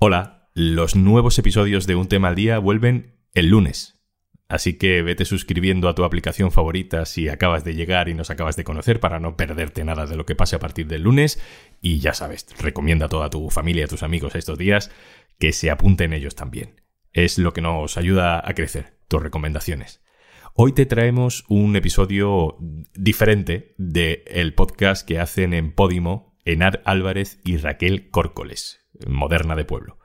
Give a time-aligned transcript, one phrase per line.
[0.00, 4.00] Hola, los nuevos episodios de Un tema al día vuelven el lunes.
[4.46, 8.54] Así que vete suscribiendo a tu aplicación favorita si acabas de llegar y nos acabas
[8.54, 11.42] de conocer para no perderte nada de lo que pase a partir del lunes.
[11.80, 14.92] Y ya sabes, recomienda a toda tu familia, a tus amigos estos días
[15.40, 16.80] que se apunten ellos también.
[17.12, 20.00] Es lo que nos ayuda a crecer, tus recomendaciones.
[20.54, 22.56] Hoy te traemos un episodio
[22.94, 29.98] diferente del podcast que hacen en Podimo Enar Álvarez y Raquel Córcoles, moderna de pueblo.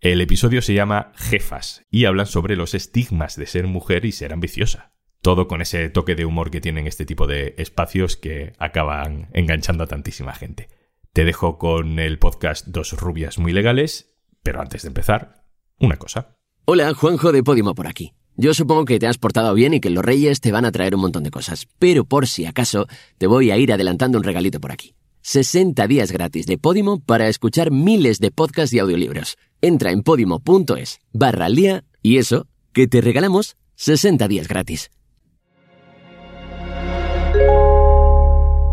[0.00, 4.32] El episodio se llama Jefas y hablan sobre los estigmas de ser mujer y ser
[4.32, 4.92] ambiciosa.
[5.22, 9.84] Todo con ese toque de humor que tienen este tipo de espacios que acaban enganchando
[9.84, 10.68] a tantísima gente.
[11.12, 14.14] Te dejo con el podcast Dos rubias muy legales,
[14.44, 15.42] pero antes de empezar,
[15.80, 16.36] una cosa.
[16.64, 18.14] Hola, Juanjo de Podimo por aquí.
[18.36, 20.94] Yo supongo que te has portado bien y que los reyes te van a traer
[20.94, 22.86] un montón de cosas, pero por si acaso
[23.18, 24.94] te voy a ir adelantando un regalito por aquí.
[25.28, 29.36] 60 días gratis de Podimo para escuchar miles de podcasts y audiolibros.
[29.60, 34.90] Entra en podimo.es barra al día y eso, que te regalamos 60 días gratis.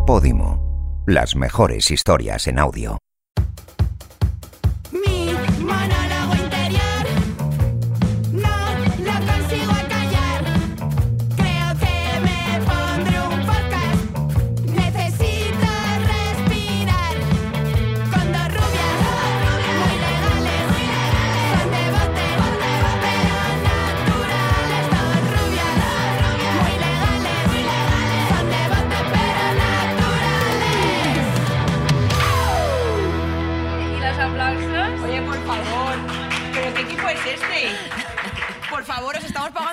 [0.07, 1.03] Podimo.
[1.05, 2.99] Las mejores historias en audio.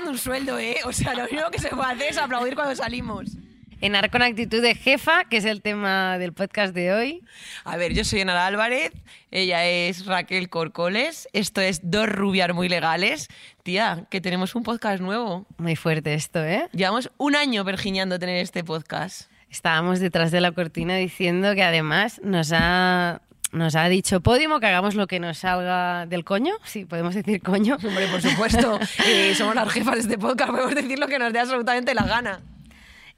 [0.03, 0.77] Pagando un sueldo, ¿eh?
[0.85, 3.37] O sea, lo único que se puede hacer es aplaudir cuando salimos.
[3.81, 7.23] Enar con actitud de jefa, que es el tema del podcast de hoy.
[7.65, 8.93] A ver, yo soy Enara Álvarez,
[9.31, 13.29] ella es Raquel Corcoles, esto es Dos Rubias Muy Legales.
[13.63, 15.47] Tía, que tenemos un podcast nuevo.
[15.59, 16.69] Muy fuerte esto, ¿eh?
[16.73, 19.31] Llevamos un año virginiando tener este podcast.
[19.51, 23.21] Estábamos detrás de la cortina diciendo que además nos ha,
[23.53, 26.55] nos ha dicho Podimo que hagamos lo que nos salga del coño.
[26.65, 27.77] Sí, podemos decir coño.
[27.77, 31.33] Hombre, por supuesto, eh, somos las jefas de este podcast, podemos decir lo que nos
[31.33, 32.41] dé absolutamente la gana.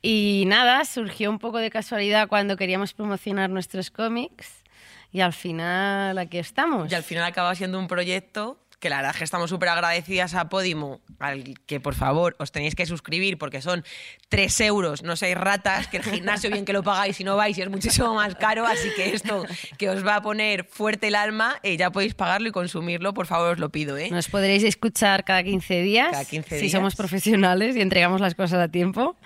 [0.03, 4.65] Y nada, surgió un poco de casualidad cuando queríamos promocionar nuestros cómics
[5.13, 6.91] y al final aquí estamos.
[6.91, 10.35] Y al final acaba siendo un proyecto que la verdad es que estamos súper agradecidas
[10.35, 13.83] a Podimo, al que por favor os tenéis que suscribir porque son
[14.29, 17.57] 3 euros, no seáis ratas, que el gimnasio bien que lo pagáis y no vais
[17.57, 19.47] y es muchísimo más caro, así que esto
[19.79, 23.27] que os va a poner fuerte el alma, eh, ya podéis pagarlo y consumirlo, por
[23.27, 23.97] favor os lo pido.
[23.97, 24.11] ¿eh?
[24.11, 26.73] Nos podréis escuchar cada 15 días, Cada 15 si días.
[26.73, 29.17] somos profesionales y entregamos las cosas a tiempo.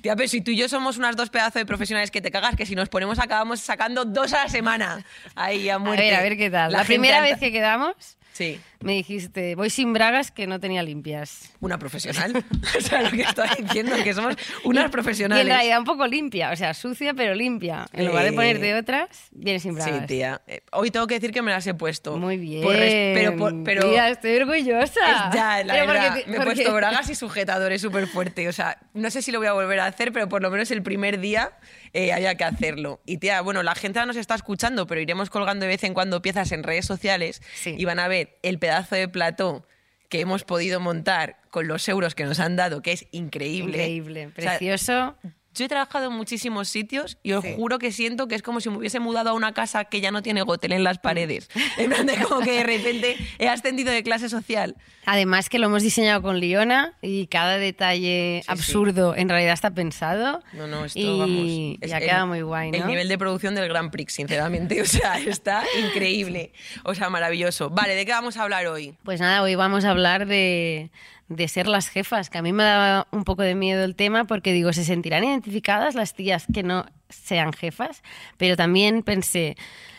[0.00, 2.54] Tía, pero si tú y yo somos unas dos pedazos de profesionales que te cagas,
[2.54, 5.04] que si nos ponemos acabamos sacando dos a la semana.
[5.34, 6.04] Ahí a A muerte.
[6.04, 6.70] ver, a ver qué tal.
[6.70, 7.96] La, primera vez que quedamos
[8.32, 8.58] Sí.
[8.82, 11.50] Me dijiste, voy sin bragas que no tenía limpias.
[11.60, 12.44] Una profesional.
[12.78, 15.42] o sea, lo que estoy diciendo, que somos unas Y profesionales.
[15.44, 17.86] en realidad un poco limpia, o sea, sucia pero limpia.
[17.92, 20.06] En lugar de Eh, ponerte otras, vienes sin Sí, bragas.
[20.06, 20.40] tía.
[20.46, 22.16] Eh, Hoy tengo que decir que me las he puesto.
[22.16, 22.62] Muy bien.
[22.62, 24.84] Por pero, por- pero Tía, estoy orgullosa.
[25.28, 28.06] es ya, la Pero porque verdad, te- me he porque- puesto bragas y sujetadores súper
[28.06, 28.48] fuerte.
[28.48, 30.70] O sea, no sé si lo voy a volver a hacer, pero por lo menos
[30.70, 31.52] el primer día
[31.94, 33.02] eh, haya que hacerlo.
[33.04, 35.92] Y tía, bueno, la gente ahora nos está escuchando, pero iremos colgando de vez en
[35.92, 37.74] cuando piezas en redes sociales Sí.
[37.76, 39.66] y van a ver el pedazo de plató
[40.08, 43.78] que hemos podido montar con los euros que nos han dado, que es increíble.
[43.78, 45.16] Increíble, O sea, precioso.
[45.54, 47.52] Yo he trabajado en muchísimos sitios y os Sí.
[47.56, 50.10] juro que siento que es como si me hubiese mudado a una casa que ya
[50.10, 51.48] no tiene gotel en las paredes.
[51.78, 54.76] En plan de como que de repente he ascendido de clase social.
[55.04, 60.42] Además que lo hemos diseñado con Liona y cada detalle absurdo en realidad está pensado.
[60.52, 61.78] No, no, esto y vamos.
[61.82, 62.76] es ya el- queda muy guay, ¿no?
[62.78, 64.80] El nivel de producción del Grand Prix, sinceramente.
[64.80, 66.52] O sea, está increíble.
[66.84, 67.68] O sea, maravilloso.
[67.70, 68.94] Vale, ¿de qué vamos a hablar hoy?
[69.02, 70.90] Pues nada, hoy vamos a hablar de,
[71.36, 74.24] de ser las jefas, que a mí me daba un poco de miedo el tema
[74.24, 78.02] porque digo, ¿se sentirán identificadas las tías que no sean jefas?
[78.36, 79.56] Pero también pensé,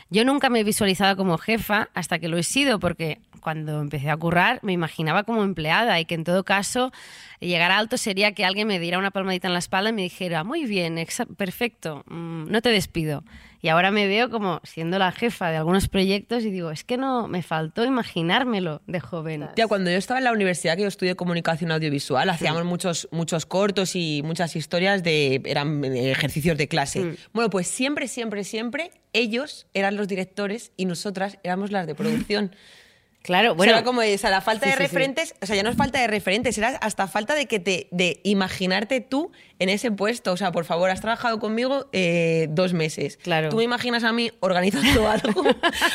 [0.10, 4.10] yo nunca me he visualizado como jefa hasta que lo he sido porque cuando empecé
[4.10, 6.92] a currar me imaginaba como empleada y que en todo caso
[7.40, 10.44] llegar alto sería que alguien me diera una palmadita en la espalda y me dijera,
[10.44, 11.04] muy bien,
[11.36, 13.24] perfecto, mm, no te despido.
[13.64, 16.98] Y ahora me veo como siendo la jefa de algunos proyectos y digo, es que
[16.98, 19.48] no, me faltó imaginármelo de joven.
[19.56, 23.46] Tía, cuando yo estaba en la universidad, que yo estudié comunicación audiovisual, hacíamos muchos, muchos
[23.46, 25.42] cortos y muchas historias de.
[25.46, 27.16] eran ejercicios de clase.
[27.32, 32.54] Bueno, pues siempre, siempre, siempre ellos eran los directores y nosotras éramos las de producción.
[33.24, 33.72] Claro, O sea, bueno.
[33.74, 34.84] era como, o sea, la falta Sí, de sí, sí.
[34.84, 37.88] referentes, o sea, ya no es falta de referentes, era hasta falta de que te,
[37.92, 40.34] de imaginarte tú en ese puesto.
[40.34, 43.18] O sea, por favor, has trabajado conmigo eh, dos meses.
[43.24, 43.50] Claro.
[43.50, 45.44] Tú me imaginas a mí organizando algo,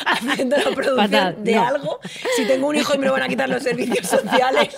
[0.05, 1.67] haciendo la producción Fatal, de no.
[1.67, 1.99] algo.
[2.35, 4.75] Si tengo un hijo y me lo van a quitar los servicios sociales.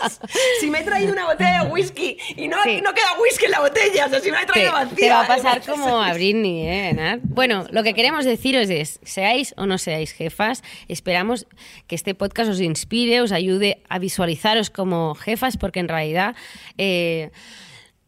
[0.59, 2.81] Si me he traído una botella de whisky y no, Sí.
[2.81, 4.95] no queda whisky en la botella, o sea, si me la he te, traído vacía.
[4.98, 7.19] te va a pasar como a Britney, ¿eh, Nat?
[7.24, 11.48] Bueno, lo que queremos deciros es, seáis o no seáis jefas, esperamos
[11.88, 16.35] que este podcast os inspire, os ayude a visualizaros como jefas, porque en realidad...
[16.77, 17.31] eh,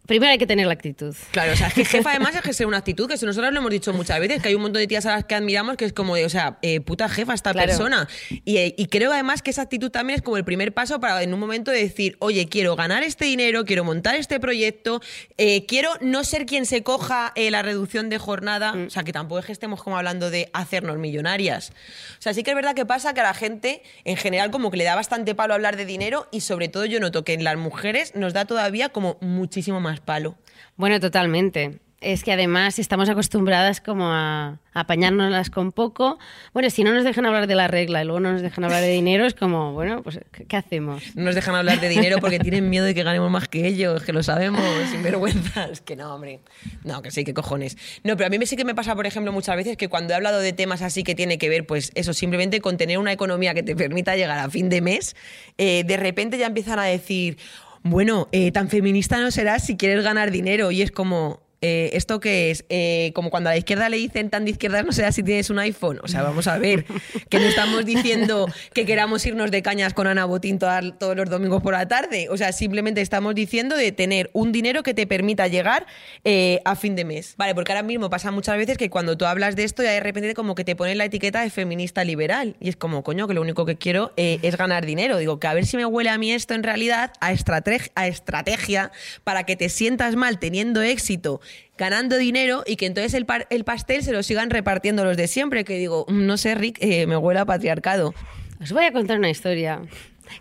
[0.05, 1.15] Primero hay que tener la actitud.
[1.31, 3.59] Claro, o sea, es que jefa además es que ser una actitud que nosotros lo
[3.59, 5.85] hemos dicho muchas veces, que hay un montón de tías a las que admiramos que
[5.85, 7.67] es como de, o sea, eh, puta jefa esta Claro.
[7.69, 8.07] persona.
[8.43, 11.23] Y, eh, y creo además que esa actitud también es como el primer paso para
[11.23, 15.01] en un momento de decir, oye, quiero ganar este dinero, quiero montar este proyecto,
[15.37, 19.13] eh, quiero no ser quien se coja eh, la reducción de jornada, o sea, que
[19.13, 21.71] tampoco es que estemos como hablando de hacernos millonarias.
[22.19, 24.69] O sea, sí que es verdad que pasa que a la gente en general como
[24.69, 27.45] que le da bastante palo hablar de dinero y sobre todo yo noto que en
[27.45, 30.35] las mujeres nos da todavía como muchísimo más palo.
[30.75, 31.79] Bueno, totalmente.
[32.03, 36.19] Es que además estamos acostumbradas como a, apañárnoslas con poco.
[36.53, 38.81] Bueno, si no nos dejan hablar de la regla y luego no nos dejan hablar
[38.81, 41.15] de dinero, es como, bueno, pues ¿qué, hacemos?
[41.15, 44.03] No nos dejan hablar de dinero porque tienen miedo de que ganemos más que ellos,
[44.03, 44.61] que lo sabemos,
[44.91, 45.81] sin vergüenzas.
[45.81, 46.41] Que no, hombre.
[46.83, 47.77] No, que sí, que cojones.
[48.03, 50.13] No, pero a mí me sí que me pasa, por ejemplo, muchas veces que cuando
[50.13, 53.11] he hablado de temas así que tiene que ver, pues eso, simplemente con tener una
[53.11, 55.15] economía que te permita llegar a fin de mes,
[55.57, 57.37] eh, de repente ya empiezan a decir,
[57.83, 60.71] bueno, eh, tan feminista no serás si quieres ganar dinero.
[60.71, 62.65] Y es como, eh, ¿esto qué es?
[62.67, 65.49] Eh, como cuando a la izquierda le dicen tan de izquierda no serás si tienes
[65.49, 66.01] un iPhone.
[66.03, 66.83] O sea, vamos a ver,
[67.29, 71.63] que no estamos diciendo que queramos irnos de cañas con Ana Botín todos los domingos
[71.63, 72.27] por la tarde.
[72.29, 75.87] O sea, simplemente estamos diciendo de tener un dinero que te permita llegar
[76.25, 77.35] eh, a fin de mes.
[77.37, 80.01] Vale, porque ahora mismo pasa muchas veces que cuando tú hablas de esto ya de
[80.01, 82.57] repente como que te ponen la etiqueta de feminista liberal.
[82.59, 85.17] Y es como, coño, que lo único que quiero es ganar dinero.
[85.17, 88.91] Digo, que a ver si me huele a mí esto en realidad a estrategia
[89.23, 91.39] para que te sientas mal teniendo éxito
[91.77, 95.27] ganando dinero y que entonces el, par- el pastel se lo sigan repartiendo los de
[95.27, 98.13] siempre, que digo, "Mm, no sé, Rick, eh, me huele a patriarcado.
[98.61, 99.81] Os voy a contar una historia,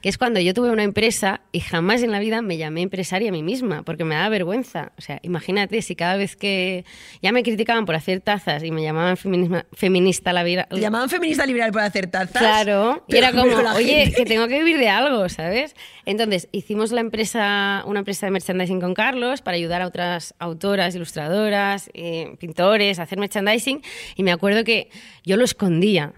[0.00, 3.28] que es cuando yo tuve una empresa y jamás en la vida me llamé empresaria
[3.28, 4.92] a mí misma, porque me daba vergüenza.
[4.98, 6.84] O sea, imagínate si cada vez que
[7.22, 10.64] ya me criticaban por hacer tazas y me llamaban feminisma- feminista la vida...
[10.70, 12.30] ¿Te llamaban feminista liberal por hacer tazas?
[12.38, 15.74] Claro, y era como, oye, gente- que tengo que vivir de algo, ¿sabes?
[16.06, 20.94] Entonces, hicimos la empresa, una empresa de merchandising con Carlos para ayudar a otras autoras,
[20.94, 23.82] ilustradoras, eh, pintores a hacer merchandising.
[24.16, 24.90] Y me acuerdo que
[25.24, 26.12] yo lo escondía.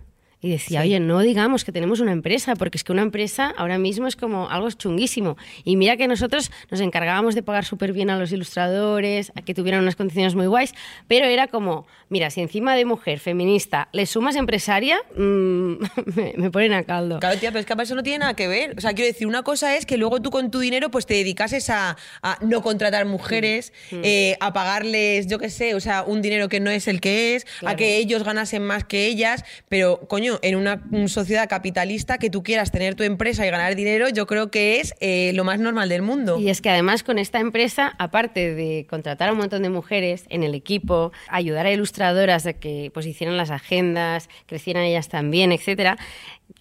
[0.45, 3.79] Y decía, oye, no digamos que tenemos una empresa, porque es que una empresa ahora
[3.79, 5.39] mismo es como algo chunguísimo.
[5.65, 9.55] Y mira que nosotros nos encargábamos de pagar súper bien a los ilustradores, a que
[9.55, 10.75] tuvieran unas condiciones muy guays,
[11.09, 15.73] pero era como, mira, si encima de mujer feminista le sumas empresaria, mm,
[16.15, 17.21] me, me ponen a caldo.
[17.21, 18.75] Claro, tía, pero es que eso no tiene nada que ver.
[18.77, 21.15] O sea, quiero decir, una cosa es que luego tú con tu dinero pues te
[21.15, 24.01] dedicases a, a no contratar mujeres, Mm.
[24.03, 27.35] eh, a pagarles, yo qué sé, o sea, un dinero que no es el que
[27.35, 32.31] es, a que ellos ganasen más que ellas, pero coño, en una sociedad capitalista que
[32.31, 35.59] tú quieras tener tu empresa y ganar dinero, yo creo que es eh, lo más
[35.61, 36.39] normal del mundo.
[36.39, 40.25] Y es que además con esta empresa, aparte de contratar a un montón de mujeres
[40.29, 45.53] en el equipo, ayudar a ilustradoras a que pues, hicieran las agendas, crecieran ellas también,
[45.53, 45.97] etcétera,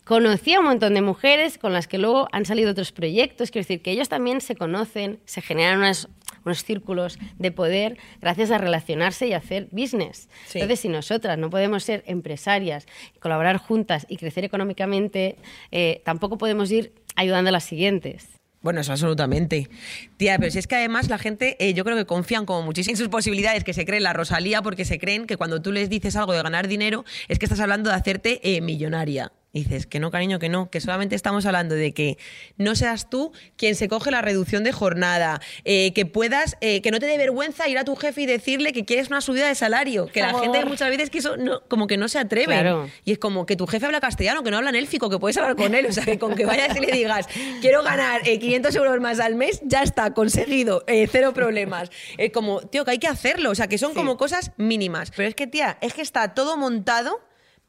[0.05, 3.51] conocí a un montón de mujeres con las que luego han salido otros proyectos.
[3.51, 6.07] Quiero decir que ellos también se conocen, se generan unas-
[6.45, 10.29] unos círculos de poder gracias a relacionarse y hacer business.
[10.47, 10.59] Sí.
[10.59, 12.85] Entonces, si nosotras no podemos ser empresarias,
[13.19, 15.37] colaborar juntas y crecer económicamente,
[15.71, 18.27] eh, tampoco podemos ir ayudando a las siguientes.
[18.63, 19.69] Bueno, eso absolutamente.
[20.15, 22.93] Tía, pero si es que además la gente, eh, yo creo que confían como muchísimo
[22.93, 25.89] en sus posibilidades, que se creen la Rosalía, porque se creen que cuando tú les
[25.89, 29.33] dices algo de ganar dinero, es que estás hablando de hacerte eh, millonaria.
[29.55, 32.17] Y dices, que no, cariño, que no, que solamente estamos hablando de que
[32.57, 36.89] no seas tú quien se coge la reducción de jornada, eh, que puedas, eh, que
[36.89, 39.53] no te dé vergüenza ir a tu jefe y decirle que quieres una subida de
[39.53, 42.61] salario, que la gente muchas veces que eso no, como que no se atreven.
[42.61, 42.89] Claro.
[43.05, 45.37] Y es como que tu jefe habla castellano, que no habla en élfico, que puedes
[45.37, 45.85] hablar con él.
[45.85, 47.27] O sea, que con que vayas y le digas,
[47.61, 51.91] quiero ganar eh, 500 euros más al mes, ya está, conseguido, eh, cero problemas.
[52.17, 53.51] Es como, tío, que hay que hacerlo.
[53.51, 55.11] O sea, que son como cosas mínimas.
[55.15, 57.21] Pero es que, tía, es que está todo montado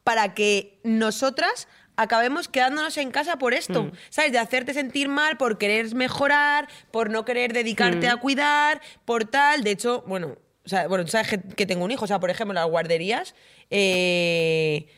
[0.05, 4.33] para que nosotras acabemos quedándonos en casa por esto, ¿sabes?
[4.33, 9.65] De hacerte sentir mal por querer mejorar, por no querer dedicarte a cuidar, por tal.
[9.65, 12.31] De hecho, bueno, o sea, bueno, tú sabes que, tengo un hijo, o sea, por
[12.31, 13.35] ejemplo, las guarderías
[13.71, 14.89] eh,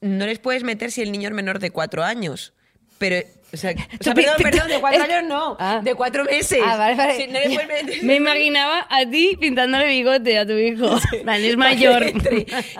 [0.00, 2.52] no les puedes meter si el niño es menor de cuatro años.
[2.98, 5.80] Pero O sea, o sea, perdón, perdón, de cuatro es- años no, Ah.
[5.82, 6.60] de cuatro meses.
[6.64, 7.16] Ah, vale, vale.
[7.16, 10.98] Sí, no le puedes meter- Me imaginaba a ti pintándole bigote a tu hijo.
[11.24, 12.04] Vale, es mayor.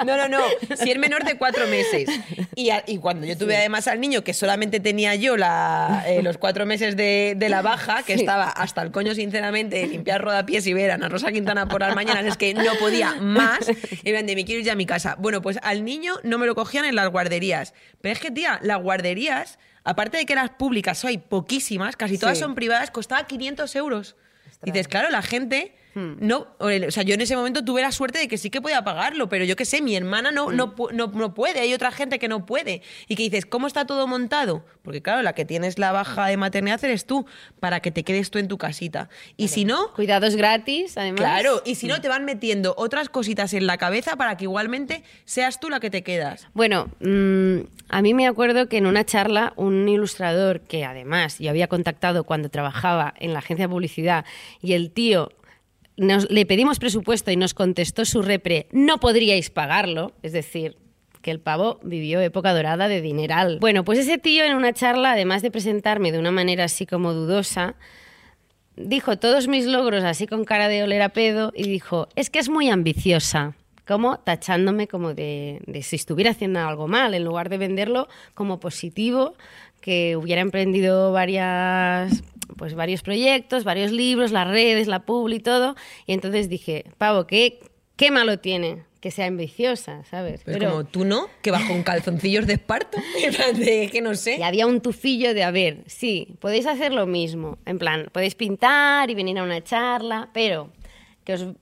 [0.06, 0.38] No, no, no.
[0.76, 2.08] Si es menor de cuatro meses.
[2.54, 6.22] Y, a- y cuando yo tuve además al niño, que solamente tenía yo la, eh,
[6.22, 8.20] los cuatro meses de, de la baja, que Sí.
[8.20, 11.80] estaba hasta el coño, sinceramente, de limpiar rodapiés y ver a Ana Rosa Quintana por
[11.80, 13.58] las mañanas, es que no podía más.
[14.02, 15.16] Y eran de me quiero ir ya a mi casa.
[15.18, 17.74] Bueno, pues al niño no me lo cogían en las guarderías.
[18.00, 22.38] Pero es que, tía, las guarderías, aparte de que las públicas hay poquísimas, casi todas
[22.38, 22.44] Sí.
[22.44, 24.16] son privadas, costaba 500 euros.
[24.64, 26.14] Y dices, claro, la gente Hmm.
[26.20, 28.84] no, o sea, yo en ese momento tuve la suerte de que sí que podía
[28.84, 30.56] pagarlo, pero yo qué sé, mi hermana no, Hmm.
[30.56, 32.82] no, no, no puede, hay otra gente que no puede.
[33.08, 34.64] Y que dices, ¿cómo está todo montado?
[34.82, 37.26] Porque claro, la que tienes la baja de maternidad eres tú,
[37.58, 39.08] para que te quedes tú en tu casita.
[39.36, 41.20] Y si no, Cuidados gratis, además.
[41.20, 45.02] claro, y si no, te van metiendo otras cositas en la cabeza para que igualmente
[45.24, 46.46] seas tú la que te quedas.
[46.54, 51.50] Bueno, mm, a mí me acuerdo que en una charla un ilustrador que además yo
[51.50, 54.24] había contactado cuando trabajaba en la agencia de publicidad
[54.62, 55.32] y el tío
[56.00, 60.76] le pedimos presupuesto y nos contestó su repre, no podríais pagarlo, es decir,
[61.20, 63.58] que el pavo vivió época dorada de dineral.
[63.60, 67.12] Bueno, pues ese tío en una charla, además de presentarme de una manera así como
[67.12, 67.74] dudosa,
[68.76, 72.38] dijo todos mis logros así con cara de oler a pedo y dijo, es que
[72.38, 73.54] es muy ambiciosa,
[73.86, 79.34] como tachándome como de si estuviera haciendo algo mal, en lugar de venderlo como positivo,
[79.80, 82.22] que hubiera emprendido varias,
[82.56, 85.76] pues varios proyectos, varios libros, las redes, la publi y todo.
[86.06, 87.60] Y entonces dije, pavo, ¿qué,
[87.96, 90.42] qué malo tiene que sea ambiciosa, ¿sabes?
[90.44, 92.98] Pero, como tú no, que vas con calzoncillos de esparto,
[93.54, 94.36] de que no sé.
[94.38, 97.58] y había un tufillo de, a ver, sí, podéis hacer lo mismo.
[97.64, 100.70] En plan, podéis pintar y venir a una charla, pero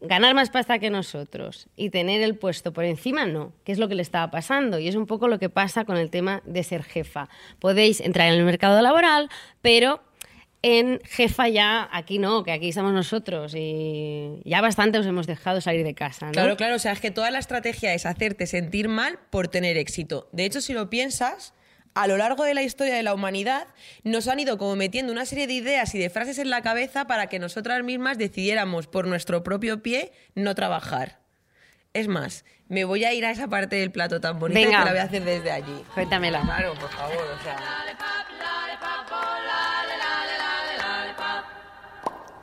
[0.00, 3.88] ganar más pasta que nosotros y tener el puesto por encima, no, que es lo
[3.88, 4.78] que le estaba pasando.
[4.78, 7.28] Y es un poco lo que pasa con el tema de ser jefa.
[7.58, 9.28] Podéis entrar en el mercado laboral,
[9.62, 10.00] pero
[10.62, 15.60] en jefa ya, aquí no, que aquí estamos nosotros y ya bastante os hemos dejado
[15.60, 16.30] salir de casa.
[16.32, 19.76] Claro, claro, o sea, es que toda la estrategia es hacerte sentir mal por tener
[19.76, 20.28] éxito.
[20.32, 21.54] De hecho, si lo piensas,
[21.94, 23.66] a lo largo de la historia de la humanidad
[24.04, 27.06] nos han ido como metiendo una serie de ideas y de frases en la cabeza
[27.06, 31.20] para que nosotras mismas decidiéramos por nuestro propio pie no trabajar.
[31.94, 34.78] Es más, me voy a ir a esa parte del plato tan bonita Venga.
[34.78, 35.84] que la voy a hacer desde allí.
[35.94, 36.42] Cuéntamela.
[36.42, 37.56] Claro, por favor, o sea.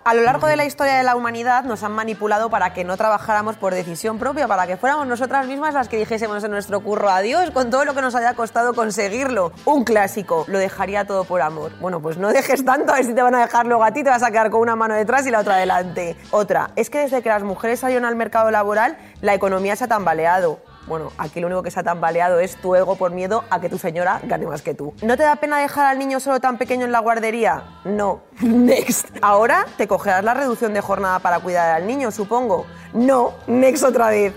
[0.08, 2.96] A lo largo de la historia de la humanidad nos han manipulado para que no
[2.96, 7.10] trabajáramos por decisión propia, para que fuéramos nosotras mismas las que dijésemos en nuestro curro
[7.10, 9.52] adiós con todo lo que nos haya costado conseguirlo.
[9.66, 11.72] Un clásico, lo dejaría todo por amor.
[11.80, 14.04] Bueno, pues no dejes tanto, a ver si te van a dejar luego a ti,
[14.04, 16.16] te vas a quedar con una mano detrás y la otra delante.
[16.30, 19.88] Otra, es que desde que las mujeres salieron al mercado laboral, la economía se ha
[19.88, 20.60] tambaleado.
[20.88, 23.70] Bueno, aquí lo único que se ha tambaleado es tu ego por miedo a que
[23.70, 24.94] tu señora gane más que tú.
[25.02, 27.64] ¿No te da pena dejar al niño solo tan pequeño en la guardería?
[27.86, 28.22] No.
[28.42, 29.08] Next.
[29.22, 32.66] Ahora te cogerás la reducción de jornada para cuidar al niño, supongo.
[32.94, 33.34] No.
[33.48, 34.34] Next otra vez.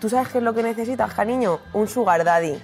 [0.00, 1.60] ¿Tú sabes qué es lo que necesitas, cariño?
[1.72, 2.60] Un sugar daddy.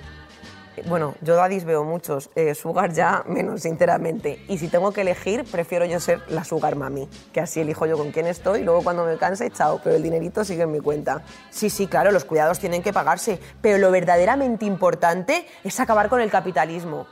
[0.86, 4.44] Bueno, yo daddies veo muchos, eh, sugar ya menos, sinceramente.
[4.48, 7.96] Y si tengo que elegir, prefiero yo ser la sugar mami, que así elijo yo
[7.96, 11.22] con quién estoy, luego cuando me canse, chao, pero el dinerito sigue en mi cuenta.
[11.50, 16.20] Sí, sí, claro, los cuidados tienen que pagarse, pero lo verdaderamente importante es acabar con
[16.20, 17.06] el capitalismo.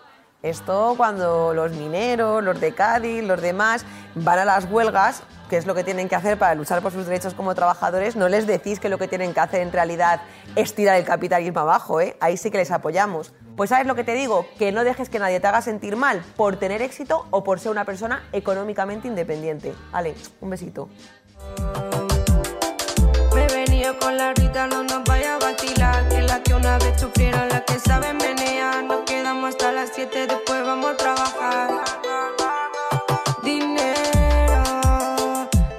[0.47, 3.85] Esto cuando los mineros, los de Cádiz, los demás
[4.15, 7.05] van a las huelgas, que es lo que tienen que hacer para luchar por sus
[7.07, 10.21] derechos como trabajadores, no les decís que lo que tienen que hacer en realidad
[10.55, 12.17] es tirar el capitalismo abajo, ¿eh?
[12.21, 13.33] Ahí sí que les apoyamos.
[13.57, 16.23] Pues sabes lo que te digo, que no dejes que nadie te haga sentir mal
[16.37, 19.75] por tener éxito o por ser una persona económicamente independiente.
[19.91, 20.88] Vale, un besito.
[30.11, 31.71] Quedamos hasta las 7, después vamos a trabajar.
[33.43, 34.63] Dinero,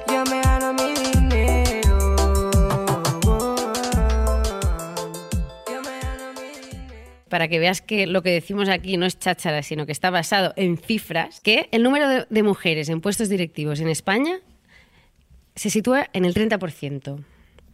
[0.08, 2.26] yo me gano mi dinero.
[5.68, 7.30] Yo me gano mi dinero.
[7.30, 10.54] para que veas que lo que decimos aquí no es cháchara, sino que está basado
[10.56, 14.40] en cifras, que el número de, de mujeres en puestos directivos en España
[15.56, 17.24] se sitúa en el 30%.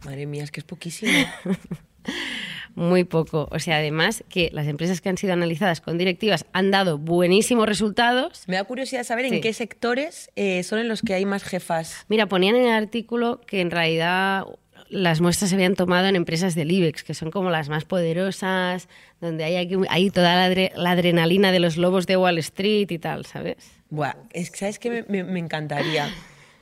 [0.06, 1.12] Madre mía, es que es poquísimo.
[2.75, 3.48] Muy poco.
[3.51, 7.68] O sea, además que las empresas que han sido analizadas con directivas han dado buenísimos
[7.68, 8.44] resultados.
[8.48, 9.36] Me da curiosidad saber Sí.
[9.36, 12.06] en qué sectores eh, son en los que hay más jefas.
[12.10, 14.46] Mira, ponían en el artículo que en realidad
[14.89, 18.88] las muestras se habían tomado en empresas del IBEX, que son como las más poderosas,
[19.22, 22.89] donde hay, aquí, hay toda la, adre- la adrenalina de los lobos de Wall Street
[22.92, 23.58] y tal, ¿sabes?
[23.89, 24.89] Buah, es que, ¿sabes qué?
[24.89, 26.10] Me, me- me encantaría.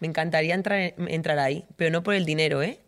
[0.01, 2.79] Me encantaría entrar, entrar ahí, pero no por el dinero, ¿eh?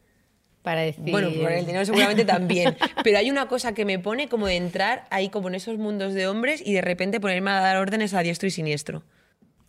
[0.64, 1.04] Para decir...
[1.12, 2.76] Bueno, por el dinero seguramente también.
[3.04, 6.14] Pero hay una cosa que me pone como de entrar ahí como en esos mundos
[6.14, 9.04] de hombres y de repente ponerme a dar órdenes a diestro y siniestro.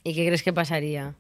[0.04, 1.14] ¿Y qué crees que pasaría?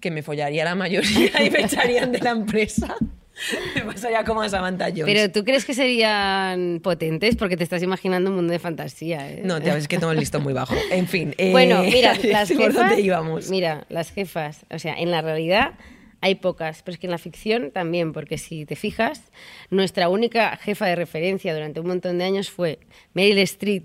[0.00, 2.94] Que me follaría la mayoría y me echarían de la empresa.
[3.74, 5.04] Me pasaría como a Samantha Jones.
[5.04, 7.36] Pero ¿tú crees que serían potentes?
[7.36, 9.30] Porque te estás imaginando un mundo de fantasía.
[9.30, 9.42] ¿eh?
[9.44, 10.74] No, te es que tengo el listo muy bajo.
[10.90, 11.34] En fin.
[11.36, 12.74] eh, Bueno, mira, las ¿por jefas.
[12.74, 13.50] dónde íbamos?
[13.50, 14.64] Mira, las jefas.
[14.70, 15.72] O sea, en la realidad
[16.26, 19.22] hay pocas, pero es que en la ficción también, porque si te fijas,
[19.70, 22.78] nuestra única jefa de referencia durante un montón de años fue
[23.14, 23.84] Meryl Streep.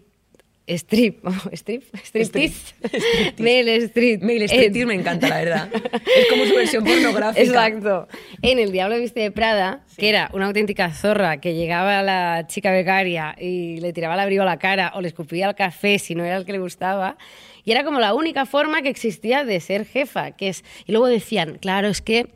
[0.67, 2.75] Strip, strip, striptease,
[3.39, 4.21] Meryl Streep.
[4.21, 5.69] Meryl en- Streep me encanta, la verdad.
[5.73, 7.41] Es como su versión pornográfica.
[7.43, 8.07] Exacto.
[8.41, 12.45] En El Diablo Viste de Prada, que era una auténtica zorra que llegaba a la
[12.47, 15.99] chica becaria y le tiraba el abrigo a la cara o le escupía el café
[15.99, 17.17] si no era el que le gustaba.
[17.63, 20.31] Y era como la única forma que existía de ser jefa.
[20.31, 22.31] Que es, y luego decían, claro, es que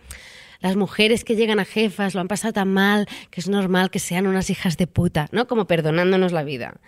[0.62, 4.00] las mujeres que llegan a jefas lo han pasado tan mal que es normal que
[4.00, 5.48] sean unas hijas de puta, ¿no?
[5.48, 6.80] Como perdonándonos la vida.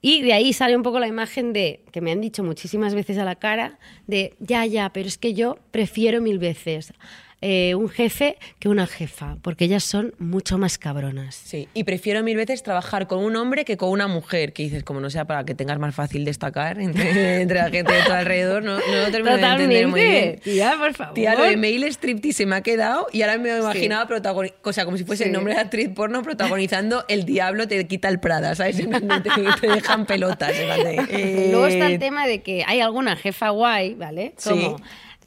[0.00, 3.18] Y de ahí sale un poco la imagen de, que me han dicho muchísimas veces
[3.18, 6.94] a la cara, de, ya, ya, pero es que yo prefiero mil veces
[7.40, 11.36] eh, un jefe que una jefa, porque ellas son mucho más cabronas.
[11.36, 14.82] Sí, y prefiero mil veces trabajar con un hombre que con una mujer, que dices,
[14.82, 18.12] como no sea para que tengas más fácil destacar entre, entre la gente de tu
[18.12, 20.12] alrededor, no, no lo termino de entender muy bien.
[20.36, 20.50] Totalmente.
[20.50, 21.14] Tía, por favor.
[21.14, 24.72] Tía, lo de mail striptease se me ha quedado y ahora me imaginaba protagoni- o
[24.72, 25.28] sea, como si fuese Sí.
[25.28, 28.76] el nombre de actriz porno protagonizando El diablo te quita el Prada, ¿sabes?
[28.76, 30.52] Te, te dejan pelotas.
[30.54, 34.34] eh, Luego está el tema de que hay alguna jefa guay, ¿vale?
[34.36, 34.74] Sí.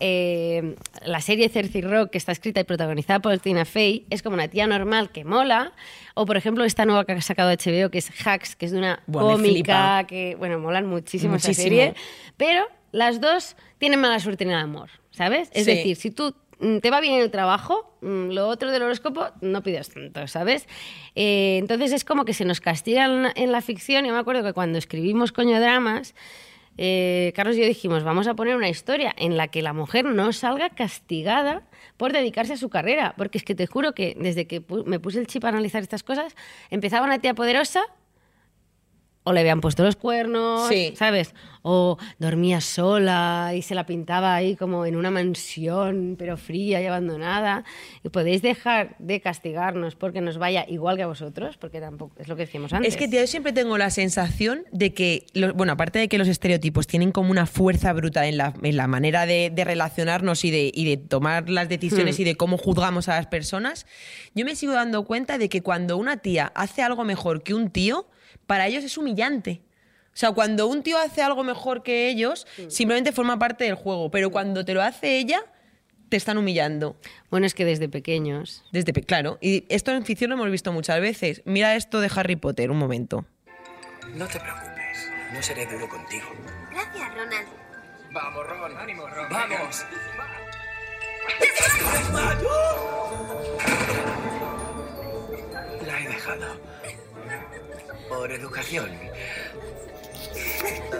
[0.04, 4.34] Eh, la serie Cersei Rock, que está escrita y protagonizada por Tina Fey, es como
[4.34, 5.74] una tía normal que mola.
[6.16, 8.80] O, por ejemplo, esta nueva que ha sacado HBO, que es Hacks, que es de
[8.80, 11.64] una Buah, cómica que, bueno, molan muchísimo, esa Muchísimo.
[11.70, 11.94] serie.
[12.36, 15.50] Pero las dos tienen mala suerte en el amor, ¿sabes?
[15.54, 15.72] Es Sí.
[15.76, 19.28] decir, si tú mm, te va bien en el trabajo, mm, lo otro del horóscopo
[19.42, 20.68] no pidas tanto, ¿sabes?
[21.16, 24.06] Eh, entonces es como que se nos castigan en la ficción.
[24.06, 26.14] Yo me acuerdo que cuando escribimos Coño Dramas,
[26.84, 30.04] eh, Carlos y yo dijimos, vamos a poner una historia en la que la mujer
[30.04, 31.62] no salga castigada
[31.96, 33.14] por dedicarse a su carrera.
[33.18, 36.02] Porque es que te juro que desde que me puse el chip a analizar estas
[36.02, 36.36] cosas,
[36.72, 37.84] empezaba una tía poderosa
[39.24, 40.94] o le habían puesto los cuernos, Sí.
[40.96, 41.34] ¿sabes?
[41.62, 46.88] O dormía sola y se la pintaba ahí como en una mansión, pero fría y
[46.88, 47.64] abandonada.
[48.04, 52.28] Y podéis dejar de castigarnos porque nos vaya igual que a vosotros, porque tampoco es
[52.28, 52.96] lo que decíamos antes.
[52.96, 56.88] Es que, yo siempre tengo la sensación de que, bueno, aparte de que los estereotipos
[56.88, 60.72] tienen como una fuerza brutal en la, en la manera de, de relacionarnos y de,
[60.74, 62.22] y de tomar las decisiones Hmm.
[62.22, 63.86] y de cómo juzgamos a las personas,
[64.34, 67.70] yo me sigo dando cuenta de que cuando una tía hace algo mejor que un
[67.70, 68.08] tío,
[68.48, 69.62] para ellos es humillante.
[70.14, 74.12] O sea, cuando un tío hace algo mejor que ellos, simplemente forma parte del juego,
[74.12, 75.42] pero cuando te lo hace ella,
[76.10, 76.98] te están humillando.
[77.30, 78.66] Bueno, es que desde pequeños.
[78.74, 81.42] Desde pe- claro, y esto en ficción lo hemos visto muchas veces.
[81.46, 83.26] Mira esto de Harry Potter, un momento.
[84.16, 86.26] No te preocupes, no seré duro contigo.
[86.72, 87.48] Gracias, Ronald.
[88.12, 89.30] Vamos, Ron, ánimo, Ron.
[89.30, 89.86] Vamos.
[95.86, 96.60] La he dejado.
[98.12, 98.90] Por educación.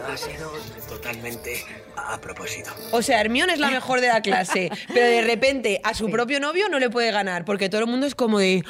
[0.08, 0.50] Ha sido
[0.88, 1.64] totalmente
[1.96, 2.70] a propósito.
[2.90, 6.40] O sea, Hermione es la mejor de la clase, pero de repente a su propio
[6.40, 8.64] novio no le puede ganar, porque todo el mundo es como de,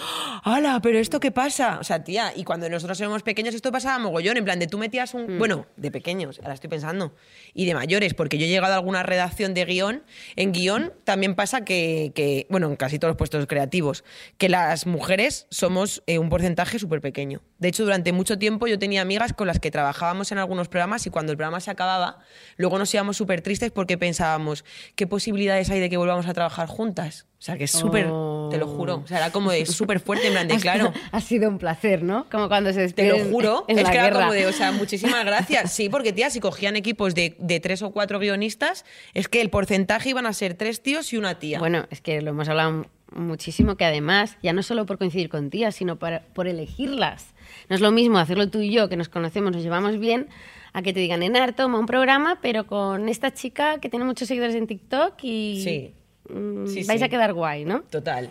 [0.44, 0.80] ¡hala!
[0.82, 1.78] ¿Pero esto qué pasa?
[1.80, 4.78] O sea, tía, y cuando nosotros éramos pequeños esto pasaba mogollón, en plan de tú
[4.78, 5.38] metías un...
[5.38, 7.14] Bueno, de pequeños, ahora estoy pensando,
[7.54, 10.02] y de mayores, porque yo he llegado a alguna redacción de guion,
[10.36, 14.04] en guion también pasa que, que, bueno, en casi todos los puestos creativos,
[14.38, 17.40] que las mujeres somos eh, un porcentaje súper pequeño.
[17.58, 21.06] De hecho, durante mucho tiempo yo tenía amigas con las que trabajábamos en algunos programas
[21.06, 22.18] y cuando el programa se acababa,
[22.56, 26.68] luego nos íbamos súper tristes porque pensábamos, ¿qué posibilidades hay de que volvamos a trabajar
[26.68, 27.26] juntas?
[27.38, 28.04] O sea, que es súper,
[28.50, 31.20] te lo juro, o sea, era como de súper fuerte, en plan de, claro, Ha
[31.20, 32.26] sido un placer, ¿no?
[32.30, 34.20] Como cuando se te despiden lo juro, en es la que era guerra.
[34.20, 35.72] como de, o sea, muchísimas gracias.
[35.72, 38.84] Sí, porque tía, si cogían equipos de, de tres o cuatro guionistas,
[39.14, 41.58] es que el porcentaje iban a ser tres tíos y una tía.
[41.58, 45.50] Bueno, es que lo hemos hablado muchísimo, que además, ya no solo por coincidir con
[45.50, 47.26] tías, sino para- por elegirlas.
[47.68, 50.28] No es lo mismo hacerlo tú y yo, que nos conocemos, nos llevamos bien,
[50.72, 54.28] a que te digan, Enar, toma un programa, pero con esta chica que tiene muchos
[54.28, 55.94] seguidores en TikTok y Sí.
[56.34, 57.04] mm, Sí, vais sí.
[57.04, 57.82] a quedar guay, ¿no?
[57.82, 58.30] Total.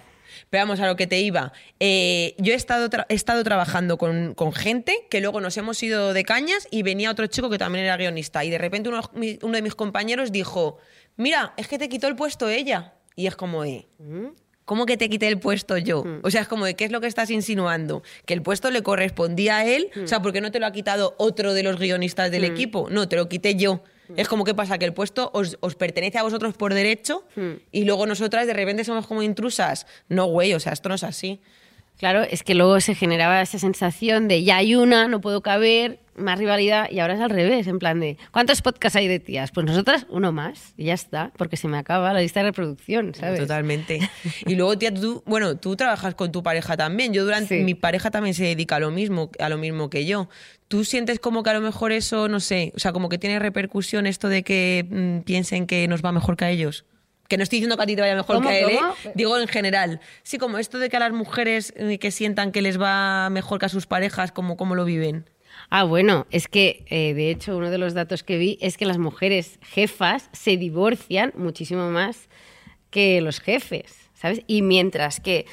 [0.49, 1.51] Pero vamos a lo que te iba.
[1.79, 6.13] Eh, yo he estado, he estado trabajando con, con gente que luego nos hemos ido
[6.13, 8.43] de cañas y venía otro chico que también era guionista.
[8.45, 10.77] Y de repente uno, uno de mis compañeros dijo,
[11.17, 12.93] mira, es que te quitó el puesto ella.
[13.15, 13.88] Y es como de...
[14.71, 16.05] ¿Cómo que te quité el puesto yo?
[16.23, 18.03] O sea, es como de qué es lo que estás insinuando.
[18.25, 19.89] Que el puesto le correspondía a él.
[20.01, 22.88] O sea, ¿por qué no te lo ha quitado otro de los guionistas del equipo?
[22.89, 23.84] No, te lo quité yo.
[24.15, 27.25] Es como que pasa que el puesto os, os pertenece a vosotros por derecho
[27.73, 29.88] y luego nosotras de repente somos como intrusas.
[30.07, 31.41] No, güey, o sea, esto no es así.
[31.97, 35.99] Claro, es que luego se generaba esa sensación de ya hay una, no puedo caber,
[36.15, 39.51] más rivalidad, y ahora es al revés, en plan de ¿cuántos podcasts hay de tías?
[39.51, 43.13] Pues nosotras uno más, y ya está, porque se me acaba la lista de reproducción,
[43.15, 43.39] ¿sabes?
[43.39, 43.99] Totalmente.
[44.45, 47.13] Y luego, tía, tú, bueno, tú trabajas con tu pareja también.
[47.13, 47.63] Yo durante Sí.
[47.63, 50.27] mi pareja también se dedica a lo mismo, a lo mismo que yo.
[50.67, 53.39] ¿Tú sientes como que a lo mejor eso, no sé, o sea, como que tiene
[53.39, 56.86] repercusión esto de que mm, piensen que nos va mejor que a ellos?
[57.32, 59.12] Que no estoy diciendo que a ti te vaya mejor ¿Cómo, que a él, ¿eh?
[59.15, 60.02] digo en general.
[60.22, 63.58] Sí, como esto de que a las mujeres eh, que sientan que les va mejor
[63.58, 65.30] que a sus parejas, como cómo lo viven.
[65.70, 68.86] Ah, bueno, es que eh, de hecho uno de los datos que vi es que
[68.86, 72.28] las mujeres jefas se divorcian muchísimo más
[72.89, 74.41] que los jefes, ¿sabes?
[74.48, 75.46] Y mientras que,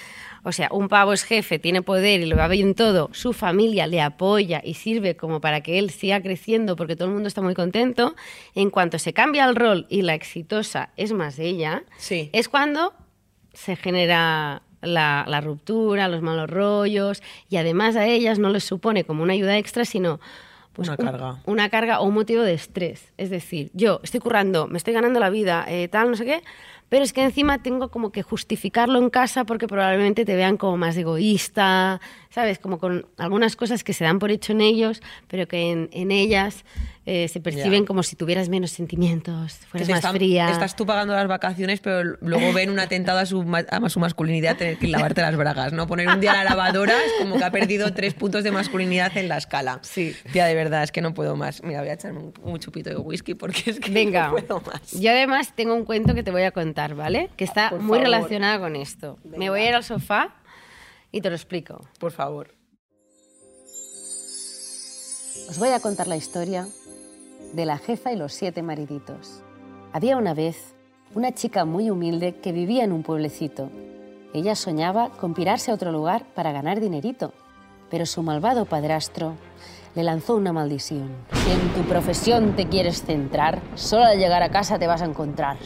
[0.44, 3.86] o sea, un pavo es jefe, tiene poder y lo va bien todo, su familia
[3.86, 7.40] le apoya y sirve como para que él siga creciendo porque todo el mundo está
[7.42, 8.14] muy contento,
[8.54, 12.30] en cuanto se cambia el rol y la exitosa es más ella, Sí.
[12.32, 12.92] es cuando
[13.52, 19.04] se genera la, la ruptura, los malos rollos, y además a ellas no les supone
[19.04, 20.20] como una ayuda extra, sino
[20.72, 21.36] pues, Una un- carga.
[21.46, 23.12] una carga o un motivo de estrés.
[23.16, 26.42] Es decir, yo estoy currando, me estoy ganando la vida, eh, tal, no sé qué,
[26.88, 30.76] pero es que encima tengo como que justificarlo en casa porque probablemente te vean como
[30.76, 32.58] más egoísta, ¿sabes?
[32.58, 36.10] Como con algunas cosas que se dan por hecho en ellos, pero que en, en
[36.10, 36.64] ellas
[37.10, 40.50] eh, se perciben como si tuvieras menos sentimientos, fueras más están- fría.
[40.50, 43.40] Estás tú pagando las vacaciones, pero luego ven un atentado a su,
[43.70, 45.86] a su masculinidad tener que lavarte las bragas, ¿no?
[45.86, 49.28] Poner un día la lavadora es como que ha perdido tres puntos de masculinidad en
[49.28, 49.78] la escala.
[49.82, 50.14] Sí.
[50.32, 51.62] Tía, de verdad, es que no puedo más.
[51.62, 54.60] Mira, voy a echarme un, un chupito de whisky porque es que Venga, no puedo
[54.60, 54.92] más.
[54.92, 57.30] yo además tengo un cuento que te voy a contar, ¿vale?
[57.38, 58.02] Que está Por muy favor.
[58.02, 59.18] relacionado con esto.
[59.24, 60.34] Me voy a ir al sofá
[61.10, 61.88] y te lo explico.
[61.98, 62.50] Por favor.
[65.48, 66.66] Os voy a contar la historia
[67.52, 69.42] de la jefa y los siete mariditos.
[69.92, 70.74] Había una vez
[71.14, 73.70] una chica muy humilde que vivía en un pueblecito.
[74.34, 77.32] Ella soñaba con pirarse a otro lugar para ganar dinerito,
[77.90, 79.34] pero su malvado padrastro
[79.94, 81.10] le lanzó una maldición.
[81.32, 85.06] Si en tu profesión te quieres centrar, solo al llegar a casa te vas a
[85.06, 85.56] encontrar.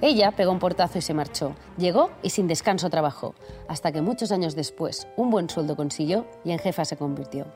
[0.00, 1.54] Ella pegó un portazo y se marchó.
[1.76, 3.34] Llegó y sin descanso trabajó,
[3.68, 7.46] hasta que muchos años después un buen sueldo consiguió y en jefa se convirtió.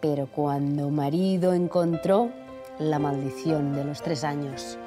[0.00, 2.30] Pero cuando marido encontró,
[2.78, 4.78] la maldición de los tres años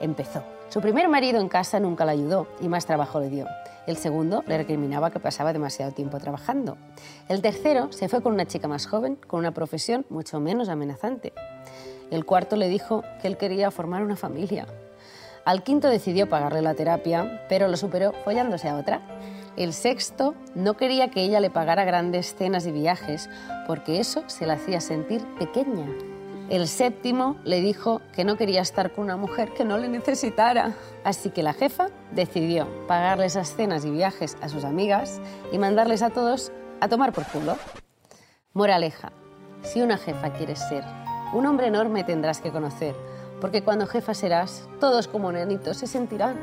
[0.00, 0.42] empezó.
[0.68, 3.46] Su primer marido en casa nunca la ayudó y más trabajo le dio.
[3.86, 6.76] El segundo le recriminaba que pasaba demasiado tiempo trabajando.
[7.28, 11.32] El tercero se fue con una chica más joven, con una profesión mucho menos amenazante.
[12.10, 14.66] El cuarto le dijo que él quería formar una familia.
[15.44, 19.00] Al quinto decidió pagarle la terapia, pero lo superó follándose a otra.
[19.56, 23.28] El sexto no quería que ella le pagara grandes cenas y viajes,
[23.66, 25.86] porque eso se la hacía sentir pequeña.
[26.50, 30.74] El séptimo le dijo que no quería estar con una mujer que no le necesitara.
[31.04, 35.20] Así que la jefa decidió pagarle esas cenas y viajes a sus amigas
[35.52, 37.56] y mandarles a todos a tomar por culo.
[38.52, 39.12] Moraleja,
[39.62, 40.82] si una jefa quieres ser,
[41.32, 42.96] un hombre enorme tendrás que conocer,
[43.40, 46.36] porque cuando jefa serás, todos como nenitos se sentirán.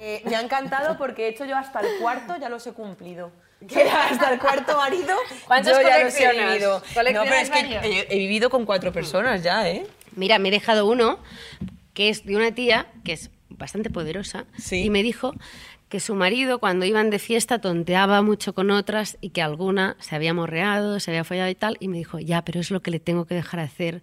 [0.00, 3.30] Eh, me ha encantado porque he hecho yo hasta el cuarto, ya los he cumplido.
[3.68, 5.14] Que hasta el cuarto marido,
[5.46, 6.78] ¿Cuántos yo ya los he vivido.
[6.78, 9.86] No, pero ¿Coleccionas es que he vivido con cuatro personas ya, ¿eh?
[10.16, 11.18] Mira, me he dejado uno
[11.92, 14.82] que es de una tía que es bastante poderosa Sí.
[14.84, 15.32] y me dijo
[15.88, 20.16] que su marido cuando iban de fiesta tonteaba mucho con otras y que alguna se
[20.16, 22.90] había morreado, se había follado y tal y me dijo, ya, pero es lo que
[22.90, 24.02] le tengo que dejar hacer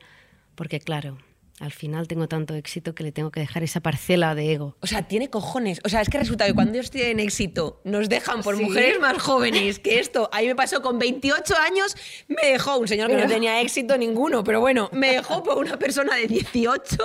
[0.56, 1.18] porque claro,
[1.62, 4.76] al final tengo tanto éxito que le tengo que dejar esa parcela de ego.
[4.82, 5.80] O sea, tiene cojones.
[5.86, 8.64] O sea, es que resulta que cuando ellos tienen éxito, nos dejan por Sí.
[8.64, 10.30] mujeres más jóvenes que esto.
[10.34, 11.96] A mí me pasó con 28 años,
[12.28, 15.78] me dejó un señor que no tenía éxito ninguno, pero bueno, me dejó por una
[15.78, 16.98] persona de 18.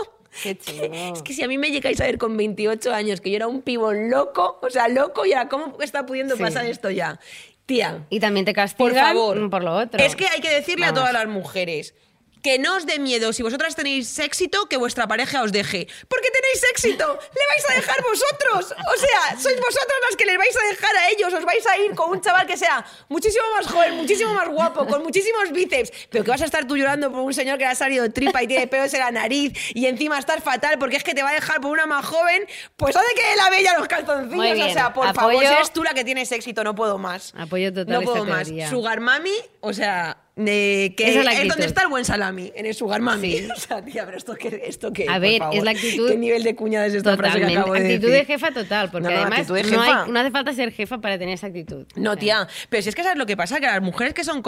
[0.43, 0.85] Qué chulo.
[1.15, 3.47] Es que si a mí me llegáis a ver con 28 años que yo era
[3.47, 6.43] un pibo loco, o sea, loco, ya, ¿cómo está pudiendo Sí.
[6.43, 7.19] pasar esto ya?
[7.65, 9.51] Tía, Y también te por castigan favor.
[9.51, 10.01] por lo otro.
[10.01, 11.01] Es que hay que decirle Vamos.
[11.01, 11.95] a todas las mujeres
[12.43, 15.89] que no os dé miedo si vosotras tenéis éxito que vuestra pareja os deje.
[16.09, 18.75] Porque tenéis éxito, le vais a dejar vosotros.
[18.95, 21.33] O sea, sois vosotras las que les vais a dejar a ellos.
[21.33, 24.87] Os vais a ir con un chaval que sea muchísimo más joven, muchísimo más guapo,
[24.87, 25.93] con muchísimos bíceps.
[26.11, 28.43] Pero que vas a estar tú llorando por un señor que le ha salido tripa
[28.43, 31.31] y tiene pelos en la nariz y encima estar fatal porque es que te va
[31.31, 32.47] a dejar por una más joven.
[32.77, 34.71] Pues hace que la bella los calzoncillos.
[34.71, 37.33] O sea, por favor, si eres tú la que tienes éxito, no puedo más.
[37.37, 38.49] Apoyo total No puedo más.
[38.71, 42.53] Sugar Mami, o sea, eh, que Esa es la es donde está el buen salami,
[42.55, 43.37] en el sugar mami.
[43.57, 46.11] O sea, tía, pero esto qué, esto qué, A ver, es la actitud.
[46.11, 47.61] ¿Qué nivel de cuñada es esta frase que Totalmente.
[47.61, 48.27] acabo de actitud decir?
[48.27, 50.07] de jefa total, porque No, no, además de no, hay- jefa.
[50.07, 51.87] no hace falta ser jefa para tener esa actitud.
[51.95, 54.13] No, O sea, tía, pero si es que sabes lo que pasa, que las mujeres
[54.13, 54.43] que son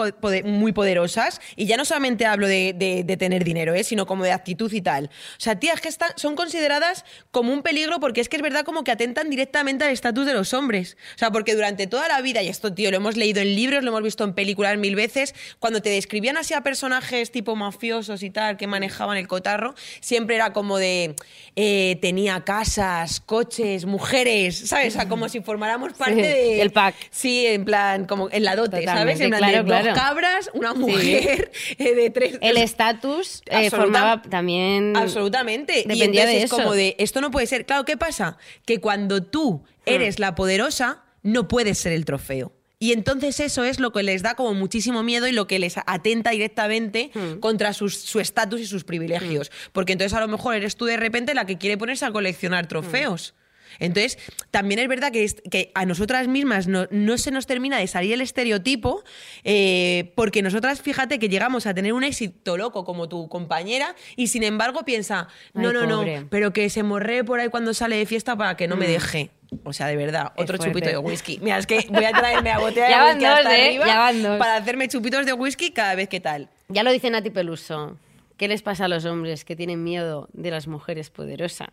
[0.45, 3.83] muy poderosas, y ya no solamente hablo de, de- de tener dinero, ¿eh?
[3.83, 5.05] sino como de actitud y tal.
[5.05, 8.41] O sea, tía, es que están, son consideradas como un peligro porque es que es
[8.43, 10.97] verdad como que atentan directamente al estatus de los hombres.
[11.15, 13.83] O sea, porque durante toda la vida, y esto, tío, lo hemos leído en libros,
[13.83, 18.23] lo hemos visto en películas mil veces, cuando te describían así a personajes tipo mafiosos
[18.23, 21.15] y tal, que manejaban el cotarro, siempre era como de,
[21.55, 24.95] eh, tenía casas, coches, mujeres, ¿sabes?
[24.95, 26.61] O sea, como si formáramos parte Sí, de...
[26.61, 26.95] el pack.
[27.11, 29.19] Sí, en plan, como en la dote, ¿sabes?
[29.19, 29.87] En plan claro, de claro.
[29.89, 32.37] dos cabras, una mujer eh, de tres...
[32.41, 34.95] El estatus eh, formaba también.
[34.95, 35.85] Absolutamente.
[35.87, 36.57] y entonces de es eso.
[36.57, 37.65] como de, esto no puede ser.
[37.65, 38.37] Claro, ¿qué pasa?
[38.65, 39.93] Que cuando tú Hmm.
[39.93, 42.53] eres la poderosa, no puedes ser el trofeo.
[42.81, 45.75] Y entonces eso es lo que les da como muchísimo miedo y lo que les
[45.85, 47.39] atenta directamente Hmm.
[47.41, 49.51] contra sus- su estatus y sus privilegios.
[49.73, 52.67] Porque entonces a lo mejor eres tú de repente la que quiere ponerse a coleccionar
[52.67, 53.33] trofeos.
[53.77, 54.17] Entonces,
[54.51, 57.87] también es verdad que, es- que a nosotras mismas no, no se nos termina de
[57.87, 59.03] salir el estereotipo,
[59.43, 64.27] eh, porque nosotras, fíjate que llegamos a tener un éxito loco como tu compañera, y
[64.27, 66.19] sin embargo piensa, no, Ay, no, pobre.
[66.21, 68.87] no, pero que se morre por ahí cuando sale de fiesta para que no me
[68.87, 69.29] deje.
[69.63, 70.73] O sea, de verdad, Es otro fuerte.
[70.73, 71.39] chupito de whisky.
[71.41, 73.65] Mira, es que voy a traerme a botella Ya de whisky dos, hasta ¿eh?
[73.79, 76.49] arriba Ya para hacerme chupitos de whisky cada vez que tal.
[76.67, 77.97] Ya lo dice Nati Peluso.
[78.37, 81.69] ¿Qué les pasa a los hombres que tienen miedo de las mujeres poderosas?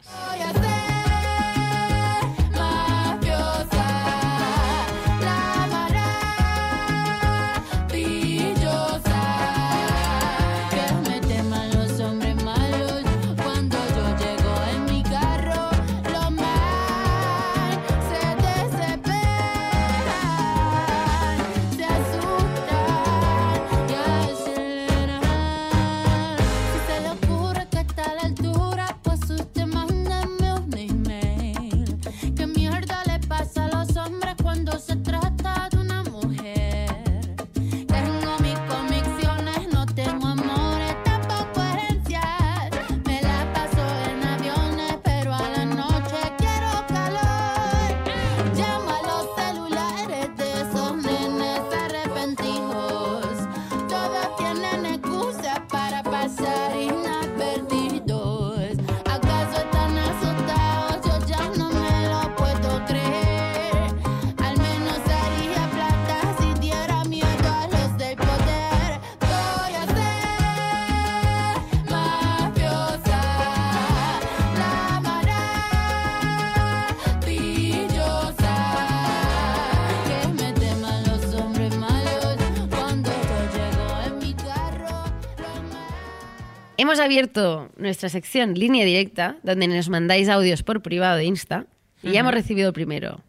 [86.87, 91.67] Hemos abierto nuestra sección Línea Directa, donde nos mandáis audios por privado de Insta.
[92.01, 93.23] Y ya hemos recibido el primero.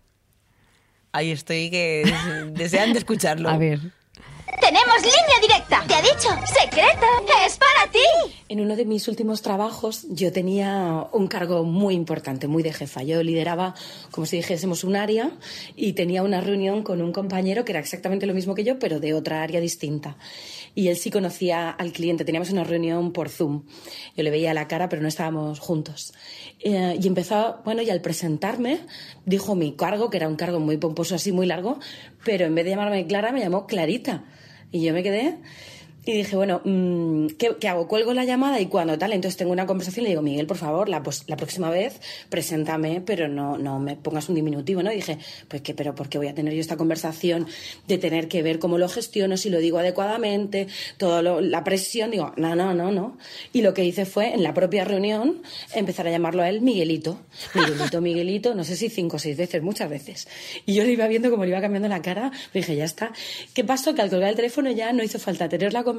[1.12, 2.04] Ahí estoy que
[2.52, 3.50] desean de escucharlo.
[3.50, 3.80] A ver.
[4.62, 5.84] Tenemos línea directa.
[5.88, 7.08] Te ha dicho, secreta.
[7.48, 8.36] Es para ti.
[8.48, 13.02] En uno de mis últimos trabajos yo tenía un cargo muy importante, muy de jefa.
[13.02, 13.74] Yo lideraba,
[14.12, 15.32] como si dijésemos, un área
[15.76, 19.00] y tenía una reunión con un compañero que era exactamente lo mismo que yo, pero
[19.00, 20.16] de otra área distinta.
[20.78, 22.24] Y él sí conocía al cliente.
[22.24, 23.64] Teníamos una reunión por Zoom.
[24.16, 26.14] Yo le veía la cara, pero no estábamos juntos.
[26.60, 28.82] Eh, y empezó, bueno, y al presentarme,
[29.26, 31.80] dijo mi cargo, que era un cargo muy pomposo, así muy largo,
[32.24, 34.26] pero en vez de llamarme Clara, me llamó Clarita.
[34.72, 35.40] Y yo me quedé
[36.12, 37.88] y dije, bueno, mm, ¿qué, qué hago?
[37.88, 40.58] Cuelgo la llamada y cuando tal, entonces tengo una conversación y le digo, Miguel, por
[40.58, 44.92] favor, la, pues, la próxima vez preséntame, pero no, no me pongas un diminutivo, ¿no?
[44.92, 45.18] Y dije,
[45.48, 47.48] pues que, pero ¿por qué voy a tener yo esta conversación
[47.88, 50.68] de tener que ver cómo lo gestiono, si lo digo adecuadamente,
[50.98, 52.12] toda la presión?
[52.12, 53.18] Digo, no, no, no, no.
[53.52, 55.42] Y lo que hice fue, en la propia reunión,
[55.74, 57.20] empezar a llamarlo a él Miguelito.
[57.54, 60.28] Miguelito, Miguelito, no sé si cinco o seis veces, muchas veces.
[60.66, 63.12] Y yo le iba viendo cómo le iba cambiando la cara, dije, ya está.
[63.54, 63.94] ¿Qué pasó?
[63.94, 65.97] Que al colgar el teléfono ya no hizo falta tener la conversación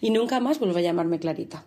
[0.00, 1.64] y nunca más volvió a llamarme Clarita.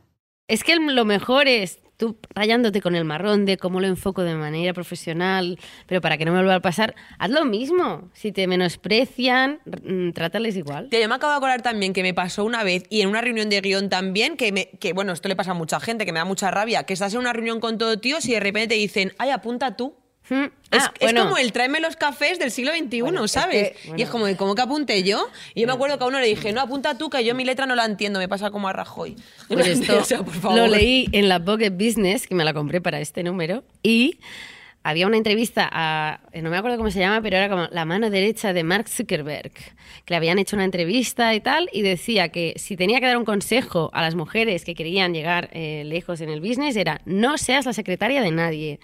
[0.47, 4.33] Es que lo mejor es tú rayándote con el marrón de cómo lo enfoco de
[4.33, 8.09] manera profesional, pero para que no me vuelva a pasar, haz lo mismo.
[8.13, 10.88] Si te menosprecian, mm, trátales igual.
[10.89, 13.19] Tía, yo me acabo de acordar también que me pasó una vez y en una
[13.19, 16.13] reunión de guion también, que, me, que bueno, esto le pasa a mucha gente, que
[16.13, 18.69] me da mucha rabia, que estás en una reunión con todo tíos y de repente
[18.69, 19.93] te dicen, ay, apunta tú.
[20.30, 23.74] Es, ah, es como el tráeme los cafés del siglo XXI, Bueno, es ¿sabes?
[23.98, 25.28] Y es como, ¿cómo que apunte yo?
[25.56, 27.44] Y yo me acuerdo que a uno le dije, no, apunta tú, que yo mi
[27.44, 29.15] letra no la entiendo, me pasa como a Rajoy.
[29.48, 30.58] Pues esto O sea, por favor.
[30.58, 34.20] lo leí en la Pocket Business, que me la compré para este número, y
[34.84, 37.86] había una entrevista a, eh, no me acuerdo cómo se llama, pero era como la
[37.86, 42.30] mano derecha de Mark Zuckerberg, que le habían hecho una entrevista y tal, y decía
[42.30, 46.22] que si tenía que dar un consejo a las mujeres que querían llegar eh, lejos
[46.22, 48.80] en el business, era no seas la secretaria de nadie.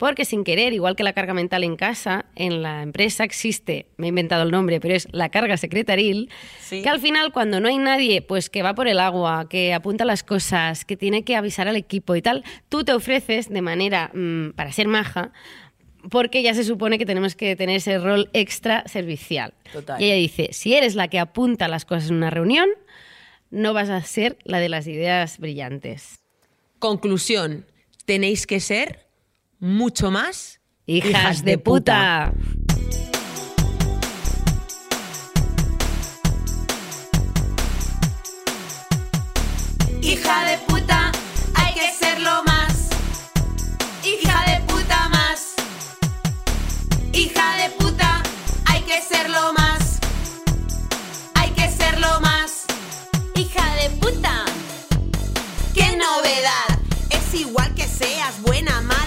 [0.00, 4.06] Porque sin querer, igual que la carga mental en casa, en la empresa existe, me
[4.06, 6.80] he inventado el nombre, pero es la carga secretaril, Sí.
[6.80, 10.06] que al final cuando no hay nadie, pues que va por el agua, que apunta
[10.06, 14.10] las cosas, que tiene que avisar al equipo y tal, tú te ofreces de manera
[14.14, 15.32] mm, para ser maja,
[16.08, 19.52] porque ya se supone que tenemos que tener ese rol extra servicial.
[19.70, 20.00] Total.
[20.00, 22.70] Y ella dice, si eres la que apunta las cosas en una reunión,
[23.50, 26.20] no vas a ser la de las ideas brillantes.
[26.78, 27.66] Conclusión,
[28.06, 29.09] tenéis que ser
[29.60, 32.32] mucho más Hijas, de puta.
[40.02, 41.12] Hija de puta,
[41.54, 42.88] hay que serlo más.
[44.02, 45.54] Hija de puta más.
[47.12, 48.22] Hija de puta,
[48.64, 50.00] hay que serlo más.
[51.34, 52.64] Hay que serlo más.
[53.36, 54.44] Hija de puta.
[55.74, 56.78] ¡Qué novedad!
[57.10, 58.80] Es igual que seas buena.
[58.82, 58.99] Si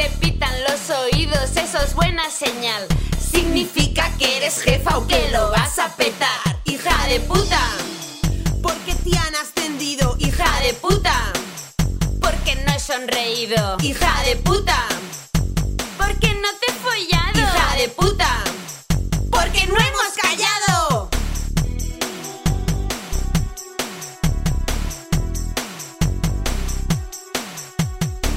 [0.00, 2.86] te pitan los oídos, eso es buena señal.
[3.18, 6.40] Significa que eres jefa o que lo vas a petar.
[6.64, 7.60] Hija de puta.
[8.62, 11.14] Porque te han ascendido, hija de puta.
[12.20, 14.78] Porque no he sonreído, hija de puta.
[15.98, 18.30] Porque no te he follado, hija de puta.
[19.30, 21.10] Porque no hemos callado.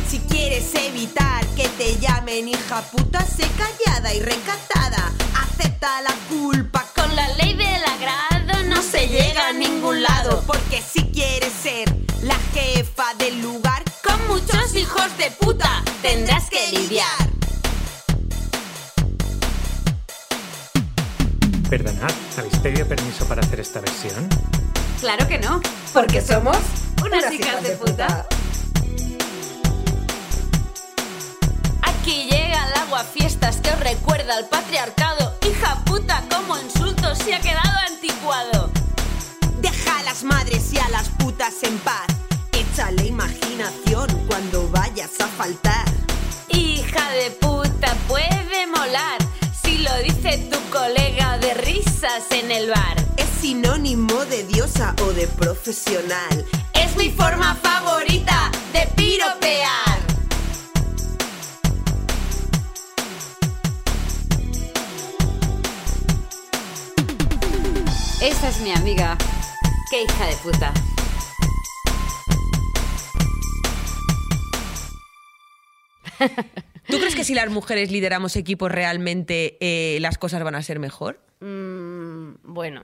[0.09, 1.42] Si quieres evitar
[1.83, 5.11] te llamen hija puta, sé callada y recatada.
[5.43, 6.85] Acepta la culpa.
[6.95, 10.41] Con la ley del agrado no se llega a ningún lado.
[10.47, 16.71] Porque si quieres ser la jefa del lugar, con muchos hijos de puta tendrás que
[16.71, 17.27] lidiar.
[21.69, 24.29] Perdonad, ¿habéis pedido permiso para hacer esta versión?
[25.01, 25.59] Claro que no,
[25.91, 26.57] porque somos
[27.03, 28.25] unas hijas de puta.
[33.57, 35.35] Que os recuerda al patriarcado.
[35.47, 38.71] Hija puta, como insulto se ha quedado anticuado.
[39.61, 42.07] Deja a las madres y a las putas en paz.
[42.51, 45.85] Échale imaginación cuando vayas a faltar.
[46.49, 49.17] Hija de puta, puede molar.
[49.63, 52.97] Si lo dice tu colega de risas en el bar.
[53.17, 56.45] Es sinónimo de diosa o de profesional.
[56.73, 59.92] Es mi forma favorita de piropear.
[68.23, 69.17] Esa es mi amiga.
[69.89, 70.73] Qué hija de puta.
[76.87, 80.79] ¿Tú crees que si las mujeres lideramos equipos realmente eh, las cosas van a ser
[80.79, 81.19] mejor?
[81.41, 82.83] Mm, bueno,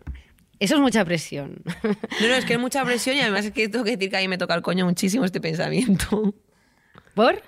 [0.59, 1.63] eso es mucha presión.
[2.19, 4.17] No, no, es que es mucha presión y además es que tengo que decir que
[4.17, 6.35] a mí me toca el coño muchísimo este pensamiento.
[7.15, 7.41] ¿Por?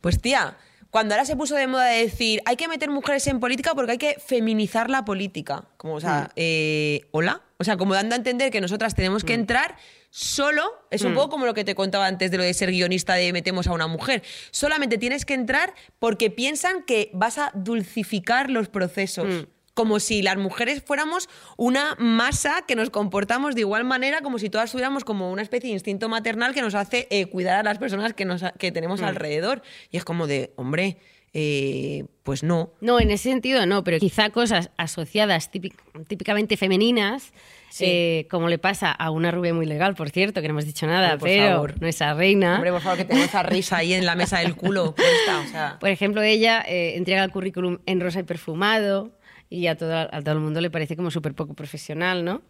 [0.00, 0.56] Pues tía,
[0.90, 3.92] cuando ahora se puso de moda de decir hay que meter mujeres en política porque
[3.92, 5.64] hay que feminizar la política.
[5.76, 7.42] Como, o sea, eh, ¿hola?
[7.58, 9.76] O sea, como dando a entender que nosotras tenemos que entrar
[10.10, 11.14] solo, es un Mm.
[11.16, 13.72] poco como lo que te contaba antes de lo de ser guionista de metemos a
[13.72, 14.22] una mujer.
[14.50, 19.46] Solamente tienes que entrar porque piensan que vas a dulcificar los procesos.
[19.78, 24.50] Como si las mujeres fuéramos una masa que nos comportamos de igual manera, como si
[24.50, 27.78] todas tuviéramos como una especie de instinto maternal que nos hace eh, cuidar a las
[27.78, 29.04] personas que, nos, que tenemos Mm.
[29.04, 29.62] alrededor.
[29.92, 30.96] Y es como de, hombre,
[31.32, 32.72] eh, pues no.
[32.80, 35.76] No, en ese sentido no, pero quizá cosas asociadas típic-
[36.08, 37.32] típicamente femeninas,
[37.70, 37.84] Sí.
[37.86, 40.86] eh, como le pasa a una rubia muy legal, por cierto, que no hemos dicho
[40.88, 41.80] nada, Hombre, por pero favor.
[41.82, 42.54] nuestra reina.
[42.56, 44.94] Hombre, por favor, que tengo esa risa ahí en la mesa del culo.
[44.96, 45.76] puesta, o sea.
[45.78, 49.12] Por ejemplo, ella eh, entrega el currículum en rosa y perfumado
[49.50, 52.42] y a todo, a todo el mundo le parece como súper poco profesional, ¿no?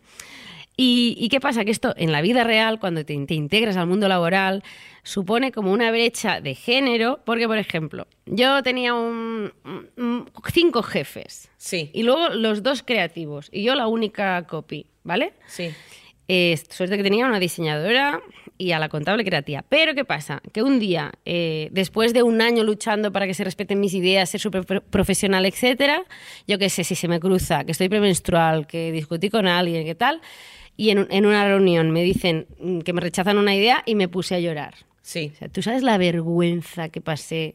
[0.80, 1.64] Y, y qué pasa?
[1.64, 4.62] Que esto en la vida real, cuando te, te integras al mundo laboral,
[5.02, 10.84] supone como una brecha de género, porque, por ejemplo, yo tenía un, un- un- cinco
[10.84, 11.50] jefes.
[11.56, 11.90] Sí.
[11.92, 13.48] Y luego los dos creativos.
[13.50, 15.32] Y yo la única copy, ¿vale?
[15.48, 15.70] Sí.
[16.28, 18.20] Eh, suerte que tenía una diseñadora
[18.58, 19.64] y a la contable creativa.
[19.68, 20.42] Pero ¿qué pasa?
[20.52, 24.28] Que un día, eh, después de un año luchando para que se respeten mis ideas,
[24.30, 26.02] ser súper pro- profesional, etcétera,
[26.46, 29.94] yo qué sé, si se me cruza, que estoy premenstrual, que discutí con alguien, qué
[29.94, 30.20] tal,
[30.76, 34.08] y en, en una reunión me dicen mm, que me rechazan una idea y me
[34.08, 34.74] puse a llorar.
[35.02, 35.30] Sí.
[35.34, 37.54] O sea, tú sabes la vergüenza que pasé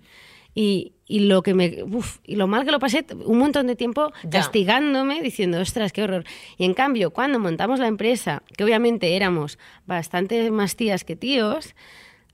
[0.56, 3.76] y, y lo que me uf, y lo mal que lo pasé un montón de
[3.76, 4.30] tiempo Ya.
[4.42, 6.24] castigándome diciendo ostras qué horror
[6.58, 11.76] y en cambio cuando montamos la empresa que obviamente éramos bastante más tías que tíos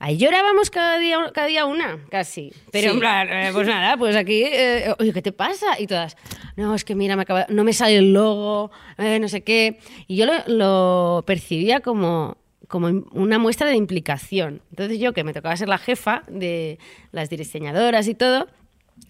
[0.02, 2.54] Ahí llorábamos cada día, cada día una, casi.
[2.72, 2.94] Pero Sí.
[2.94, 5.78] en plan, eh, pues nada, pues aquí, eh, oye, ¿qué te pasa?
[5.78, 6.16] Y todas,
[6.56, 9.76] no, es que mira, me acaba- no me sale el logo, eh, no sé qué.
[10.06, 12.38] Y yo lo, lo percibía como,
[12.70, 14.62] como una muestra de implicación.
[14.70, 16.78] Entonces yo, que me tocaba ser la jefa de
[17.10, 18.46] las diseñadoras y todo,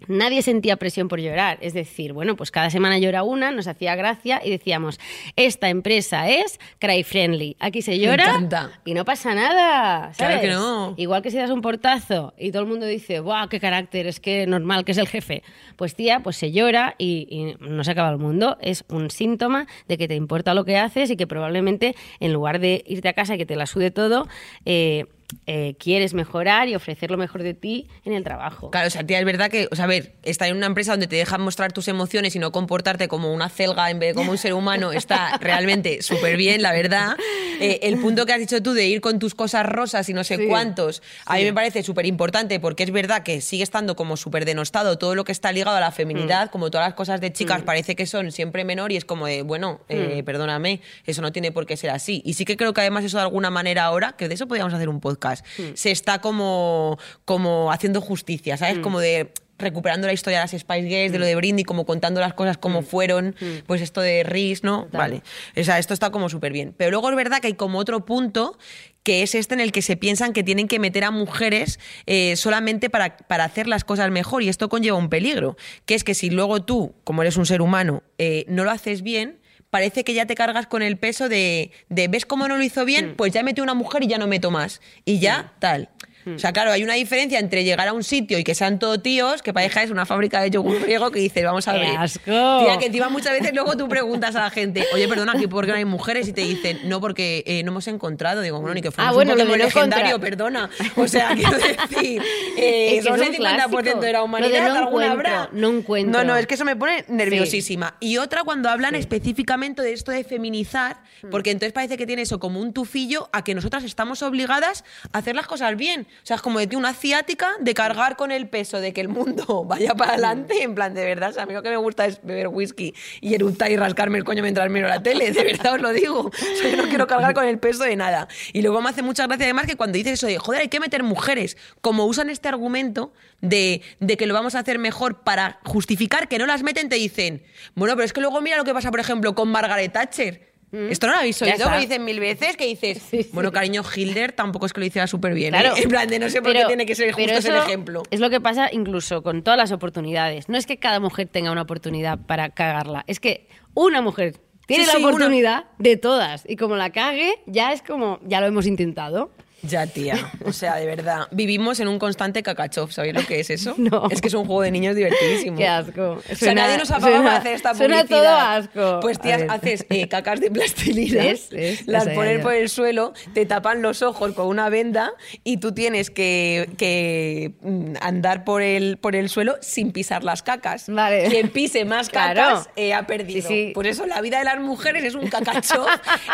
[0.08, 1.58] Nadie sentía presión por llorar.
[1.60, 4.98] Es decir, bueno, pues cada semana llora una, nos hacía gracia y decíamos,
[5.36, 7.56] esta empresa es cry friendly.
[7.60, 8.40] Aquí se llora
[8.84, 10.12] y no pasa nada.
[10.16, 10.94] Claro que no.
[10.96, 14.06] Igual que si das un portazo y todo el mundo dice, ¡guau, qué carácter!
[14.06, 15.42] Es que normal, que es el jefe.
[15.76, 18.58] Pues tía, pues se llora y, y no se acaba el mundo.
[18.60, 22.58] Es un síntoma de que te importa lo que haces y que probablemente en lugar
[22.58, 24.28] de irte a casa y que te la sude todo,
[24.64, 25.06] eh,
[25.46, 28.70] eh, quieres mejorar y ofrecer lo mejor de ti en el trabajo.
[28.70, 30.92] Claro, o sea, tía, es verdad que, o sea, a ver, estar en una empresa
[30.92, 34.14] donde te dejan mostrar tus emociones y no comportarte como una celga en vez de
[34.14, 37.16] como un ser humano está realmente súper bien, la verdad.
[37.60, 40.24] Eh, el punto que has dicho tú de ir con tus cosas rosas y no
[40.24, 41.46] sé Sí, cuántos, a mí sí.
[41.46, 45.24] me parece súper importante porque es verdad que sigue estando como súper denostado todo lo
[45.24, 46.50] que está ligado a la feminidad, Mm.
[46.50, 49.42] como todas las cosas de chicas parece que son siempre menor y es como de,
[49.42, 50.24] bueno, eh, Mm.
[50.24, 52.22] perdóname, eso no tiene por qué ser así.
[52.24, 54.72] Y sí que creo que además eso de alguna manera ahora, que de eso podríamos
[54.72, 55.19] hacer un podcast,
[55.58, 55.62] Mm.
[55.74, 58.78] se está como, como haciendo justicia, ¿sabes?
[58.78, 58.82] Mm.
[58.82, 62.20] Como de recuperando la historia de las Spice Girls, de lo de Brindy, como contando
[62.20, 64.88] las cosas como fueron, pues esto de Riz, ¿no?
[64.90, 65.22] Vale.
[65.56, 66.74] O sea, esto está como súper bien.
[66.76, 68.58] Pero luego es verdad que hay como otro punto
[69.02, 72.36] que es este en el que se piensan que tienen que meter a mujeres eh,
[72.36, 75.56] solamente para, para hacer las cosas mejor y esto conlleva un peligro,
[75.86, 79.02] que es que si luego tú, como eres un ser humano, eh, no lo haces
[79.02, 79.39] bien,
[79.70, 82.84] parece que ya te cargas con el peso de, de ¿ves cómo no lo hizo
[82.84, 83.14] bien?
[83.16, 84.80] Pues ya metí una mujer y ya no meto más.
[85.04, 85.88] Y ya, tal.
[86.26, 89.00] O sea, claro, hay una diferencia entre llegar a un sitio y que sean todo
[89.00, 91.96] tíos, que parezca es una fábrica de yogur griego que dices, vamos a ¡Qué ver.
[91.96, 92.20] asco!
[92.24, 95.64] Tía, que encima muchas veces luego tú preguntas a la gente, oye, perdona, ¿que ¿por
[95.64, 96.28] qué no hay mujeres?
[96.28, 98.40] Y te dicen, no, porque eh, no hemos encontrado.
[98.42, 100.70] Digo, bueno, ni que fuera Ah, bueno, un Pokémon legendario, perdona.
[100.96, 102.22] O sea, quiero decir,
[102.56, 105.48] eh, Es que somos el un 50% de la humanidad, no alguna habrá.
[105.52, 106.18] no encuentro.
[106.18, 107.96] No, no, es que eso me pone nerviosísima.
[108.00, 111.28] Y otra cuando hablan específicamente de esto de feminizar, Hmm.
[111.30, 115.18] porque entonces parece que tiene eso como un tufillo a que nosotras estamos obligadas a
[115.18, 116.06] hacer las cosas bien.
[116.22, 119.00] O sea, es como de ti una ciática de cargar con el peso de que
[119.00, 121.76] el mundo vaya para adelante, en plan, de verdad, o a mí lo que me
[121.76, 125.44] gusta es beber whisky y eructar y rascarme el coño mientras miro la tele, de
[125.44, 126.20] verdad os lo digo.
[126.20, 128.28] O sea, yo no quiero cargar con el peso de nada.
[128.52, 130.80] Y luego me hace mucha gracia además que cuando dices eso de, joder, hay que
[130.80, 135.60] meter mujeres, como usan este argumento de, de que lo vamos a hacer mejor para
[135.64, 137.42] justificar que no las meten, te dicen,
[137.74, 140.49] bueno, pero es que luego mira lo que pasa, por ejemplo, con Margaret Thatcher.
[140.72, 143.02] Esto no lo habéis oído, que dicen mil veces, que dices,
[143.32, 145.50] bueno, cariño, Hilder tampoco es que lo hiciera súper bien.
[145.50, 145.74] Claro.
[145.76, 145.80] ¿eh?
[145.82, 148.02] En plan, de no sé por Pero- qué tiene que ser justo ese ejemplo.
[148.10, 150.48] Es lo que pasa incluso con todas las oportunidades.
[150.48, 154.84] No es que cada mujer tenga una oportunidad para cagarla, es que una mujer tiene
[154.84, 155.08] Sí, la sí, una.
[155.08, 156.44] oportunidad de todas.
[156.46, 159.32] Y como la cague, ya es como, ya lo hemos intentado.
[159.62, 160.30] Ya, tía.
[160.44, 161.26] O sea, de verdad.
[161.30, 162.92] Vivimos en un constante cacachov.
[162.92, 163.74] ¿Sabéis lo que es eso?
[163.78, 164.08] No.
[164.10, 165.56] Es que es un juego de niños divertidísimo.
[165.56, 166.12] Qué asco.
[166.12, 168.18] O sea, Suena- nadie nos ha pagado suena- para hacer esta suena publicidad.
[168.20, 169.00] todo asco.
[169.00, 171.48] Pues, tías, haces eh, cacas de plastilina, ¿Ves?
[171.50, 171.86] ¿Ves?
[171.86, 175.12] las pones por el suelo, te tapan los ojos con una venda
[175.44, 180.42] y tú tienes que, que, mm, andar por el, por el suelo sin pisar las
[180.42, 180.84] cacas.
[180.88, 181.28] Vale.
[181.28, 182.40] Quien pise más Claro.
[182.40, 183.48] cacas eh, ha perdido.
[183.48, 183.72] Sí, sí.
[183.74, 185.84] Por eso la vida de las mujeres es un cacacho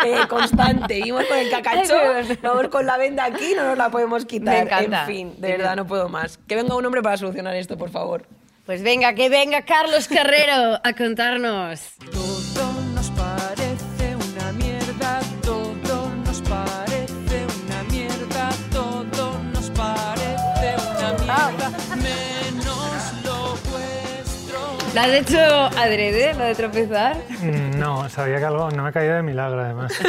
[0.05, 0.95] eh, constante.
[0.95, 2.39] Vivimos con el cacacho, Ay, qué bueno.
[2.43, 4.53] vamos con la venda aquí, no nos la podemos quitar.
[4.55, 5.01] Me encanta.
[5.01, 6.37] En fin, de verdad, no puedo más.
[6.47, 8.25] Que venga un hombre para solucionar esto, por favor.
[8.65, 11.79] Pues venga, que venga Carlos Carrero a contarnos.
[12.11, 21.69] Todo nos parece una mierda, todo nos parece una mierda, todo nos parece una mierda,
[21.95, 24.93] menos lo vuestro.
[24.93, 25.39] ¿La has hecho
[25.79, 27.15] adrede, lo de tropezar?
[27.39, 29.93] Mm, No, sabía que algo no me ha caído de milagro, además.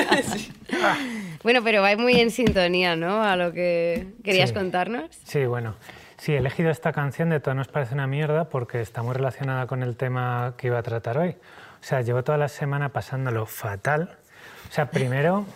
[1.48, 3.22] Bueno, pero va muy en sintonía, ¿no?
[3.24, 4.54] A lo que querías Sí.
[4.54, 5.06] contarnos.
[5.24, 5.76] Sí, bueno.
[6.18, 9.66] Sí, he elegido esta canción de Todo nos parece una mierda porque está muy relacionada
[9.66, 11.30] con el tema que iba a tratar hoy.
[11.30, 14.18] O sea, llevo toda la semana pasándolo fatal.
[14.68, 15.46] O sea, primero,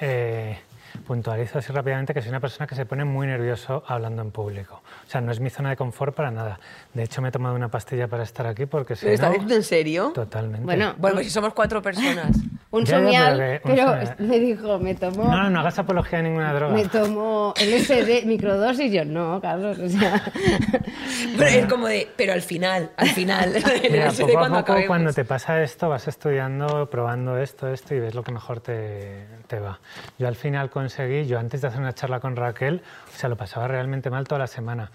[0.00, 0.58] eh,
[0.96, 4.82] puntualizo así rápidamente que soy una persona que se pone muy nervioso hablando en público.
[5.06, 6.58] O sea, no es mi zona de confort para nada.
[6.94, 9.32] De hecho, me he tomado una pastilla para estar aquí porque si ¿Lo estás no...
[9.34, 10.12] diciendo en serio?
[10.14, 10.64] Totalmente.
[10.64, 12.36] Bueno, Bueno, pues si somos cuatro personas.
[12.68, 14.16] Un Ya, ya, somial, pero un pero somial.
[14.18, 15.24] me dijo, me tomó...
[15.24, 16.74] No, no, no hagas apología de ninguna droga.
[16.74, 20.20] Me tomó LSD, microdosis, yo no, Carlos, o sea...
[21.38, 23.52] Pero es como de, pero al final, al final.
[23.90, 28.00] Mira, poco a cuándo poco, cuando te pasa esto, vas estudiando, probando esto, esto y
[28.00, 29.78] ves lo que mejor te, te va.
[30.18, 32.80] Yo al final conseguí, yo antes de hacer una charla con Raquel,
[33.12, 34.90] o sea, lo pasaba realmente mal toda la semana.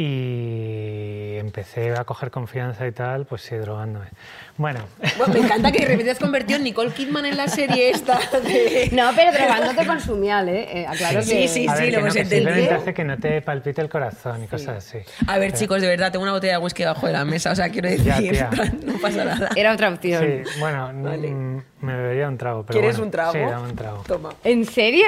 [0.00, 4.06] y empecé a coger confianza y tal, pues sí, drogándome.
[4.58, 4.80] Bueno,
[5.16, 8.18] Bueno, me encanta que de repente has convertido en Nicole Kidman en la serie esta.
[8.42, 10.80] de- No, pero drogándote con su miel, ¿eh?
[10.80, 11.48] Eh, aclaro Sí, que...
[11.48, 13.88] sí, a ver, que lo no, hemos que simplemente hace que no te palpite el
[13.88, 14.98] corazón y cosas así.
[15.28, 17.52] A ver, Pero- chicos, de verdad, tengo una botella de whisky debajo de la mesa,
[17.52, 18.50] o sea, quiero decir, Ya, tía.
[18.84, 19.48] no pasa nada.
[19.54, 20.24] Era otra opción.
[20.44, 22.64] Sí, bueno, mm, me bebería un trago.
[22.66, 23.32] Pero ¿Quieres bueno, un trago?
[23.32, 24.02] Sí, dame un trago.
[24.08, 24.30] Toma.
[24.42, 25.06] ¿En serio?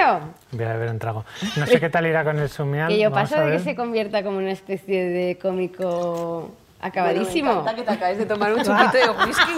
[0.52, 1.24] Voy a beber un trago.
[1.56, 2.86] No sé qué tal irá con el sumial.
[2.88, 7.54] Que yo vamos paso de que se convierta como una especie de cómico acabadísimo.
[7.62, 9.52] Bueno, me encanta que te acabes de tomar un chupito de whisky.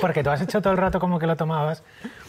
[0.00, 1.82] Porque tú has hecho todo el rato como que lo tomabas.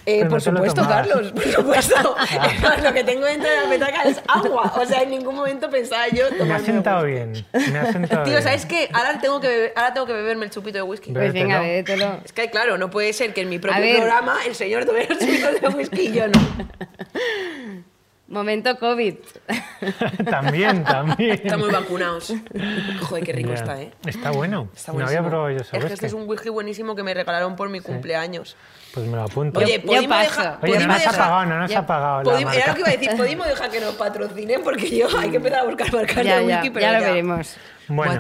[0.06, 0.88] Eh, por supuesto.
[0.88, 2.16] Carlos, por supuesto.
[2.18, 4.74] Además, lo que tengo dentro de la petaca es agua.
[4.78, 7.34] O sea, en ningún momento pensaba yo Me ha sentado bien.
[7.54, 8.44] Me ha sentado Tío, bien.
[8.44, 8.90] ¿sabes qué?
[8.94, 11.12] Ahora tengo que, beber- ahora tengo que beberme el chupito de whisky.
[11.12, 12.20] Pues venga, bébetelo.
[12.26, 15.20] Es que, claro, no puede ser que en mi propio programa el señor tome los
[15.20, 16.40] chupitos de whisky y yo no.
[18.30, 19.16] Momento COVID.
[20.30, 21.32] también, también.
[21.32, 22.32] Estamos vacunados.
[23.02, 23.56] Joder, qué rico Ya.
[23.56, 23.92] está, ¿eh?
[24.06, 24.70] Está bueno.
[24.76, 25.94] Está no había probado yo ese Es que whisky.
[25.94, 28.56] este es un whisky buenísimo que me regalaron por mi cumpleaños.
[28.94, 29.60] Pues me lo apunto.
[29.60, 31.80] Oye, ¿podemos dejar- Oye, no nos ha pagado, no nos Ya.
[31.80, 32.54] ha pagado la marca.
[32.60, 35.38] Era lo que iba a decir, podemos dejar que nos patrocinen porque yo hay que
[35.38, 37.56] empezar a buscar marcas Ya, de ya, whisky, pero ya lo veremos.
[37.88, 38.20] Bueno.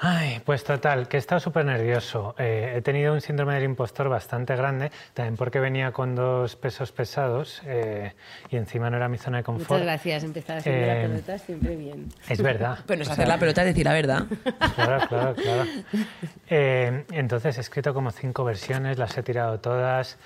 [0.00, 2.34] Ay, pues total, que he estado súper nervioso.
[2.38, 6.92] Eh, he tenido un síndrome del impostor bastante grande, también porque venía con dos pesos
[6.92, 8.12] pesados eh,
[8.50, 9.70] y encima no era mi zona de confort.
[9.70, 10.24] Muchas gracias.
[10.24, 12.06] Empezar haciendo la Eh, pelota siempre bien.
[12.28, 12.78] Es verdad.
[12.86, 14.24] Pero no es hacer sea, la pelota, es decir la verdad.
[14.74, 15.64] Claro, claro, claro.
[16.50, 20.16] Eh, entonces he escrito como cinco versiones, las he tirado todas.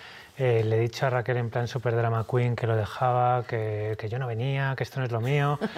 [0.45, 3.95] Eh, le he dicho a Raquel en plan super drama queen que lo dejaba, que,
[3.97, 5.57] que yo no venía, que esto no es lo mío.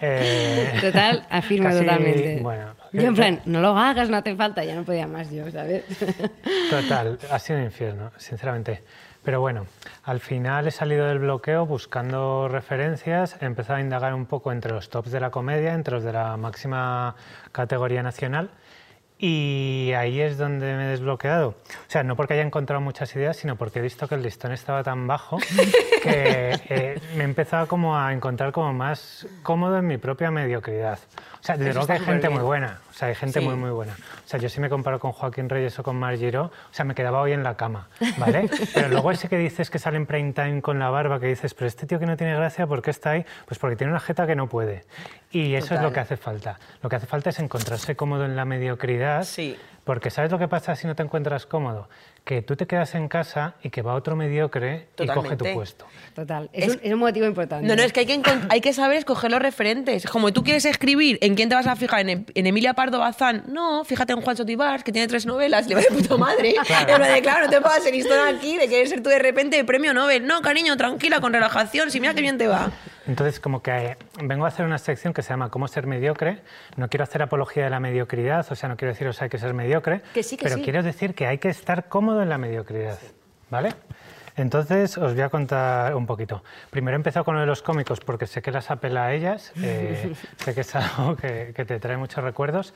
[0.00, 2.40] Eh, Total, afirmo casi, totalmente.
[2.42, 5.48] Bueno, Yo en plan, no lo hagas, no hace falta, ya no podía más yo,
[5.50, 5.84] ¿sabes?
[6.70, 8.82] Total, ha sido un infierno, sinceramente.
[9.22, 9.66] Pero bueno,
[10.04, 14.72] al final he salido del bloqueo buscando referencias, he empezado a indagar un poco entre
[14.72, 17.14] los tops de la comedia, entre los de la máxima
[17.52, 18.50] categoría nacional,
[19.24, 21.50] y ahí es donde me he desbloqueado.
[21.50, 21.54] O
[21.86, 24.82] sea, no porque haya encontrado muchas ideas, sino porque he visto que el listón estaba
[24.82, 25.38] tan bajo
[26.02, 30.98] que eh, me he empezado como a encontrar como más cómodo en mi propia mediocridad.
[31.40, 33.44] O sea, desde luego que hay gente muy buena, o sea, hay gente Sí.
[33.46, 33.94] muy, muy buena.
[33.94, 36.84] O sea, yo si me comparo con Joaquín Reyes o con Mar Giró, o sea,
[36.84, 37.88] me quedaba hoy en la cama,
[38.18, 38.48] ¿vale?
[38.74, 41.54] Pero luego ese que dices que sale en prime time con la barba, que dices,
[41.54, 43.24] pero este tío que no tiene gracia, ¿por qué está ahí?
[43.46, 44.84] Pues porque tiene una jeta que no puede.
[45.30, 46.58] Y eso es lo que hace falta.
[46.82, 49.24] Lo que hace falta es encontrarse cómodo en la mediocridad.
[49.24, 49.56] Sí.
[49.84, 51.88] Porque ¿sabes lo que pasa si no te encuentras cómodo?
[52.24, 55.86] Que tú te quedas en casa y que va otro mediocre y coge tu puesto.
[56.14, 57.66] Total, es, un, es un motivo importante.
[57.66, 60.06] No, no, es que hay que, hay que saber escoger los referentes.
[60.06, 62.00] Como tú quieres escribir, ¿en quién te vas a fijar?
[62.00, 63.42] ¿En, Em- en Emilia Pardo Bazán?
[63.48, 66.54] No, fíjate en Juan Sotibars, que tiene tres novelas, le va de puta madre.
[66.66, 67.04] Claro.
[67.04, 70.26] De, claro, no te el listón aquí de querer ser tú de repente premio Nobel.
[70.26, 72.70] No, cariño, tranquila, con relajación, si mira qué bien te va.
[73.06, 76.38] Entonces, como que eh, vengo a hacer una sección que se llama Cómo ser mediocre.
[76.76, 79.54] No quiero hacer apología de la mediocridad, o sea, no quiero deciros hay que ser
[79.54, 80.62] mediocre, Que sí, que pero sí.
[80.62, 82.98] quiero decir que hay que estar cómodo en la mediocridad,
[83.50, 83.70] ¿vale?
[84.34, 86.42] Entonces, os voy a contar un poquito.
[86.70, 89.52] Primero he empezado con lo de los cómicos porque sé que las apela a ellas,
[89.62, 92.72] eh, sé que es algo que, que te trae muchos recuerdos.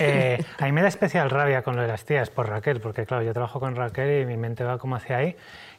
[0.00, 3.06] Eh, a mí me da especial rabia con lo de las tías por Raquel, porque
[3.06, 5.36] claro, yo trabajo con Raquel y mi mente va como hacia ahí.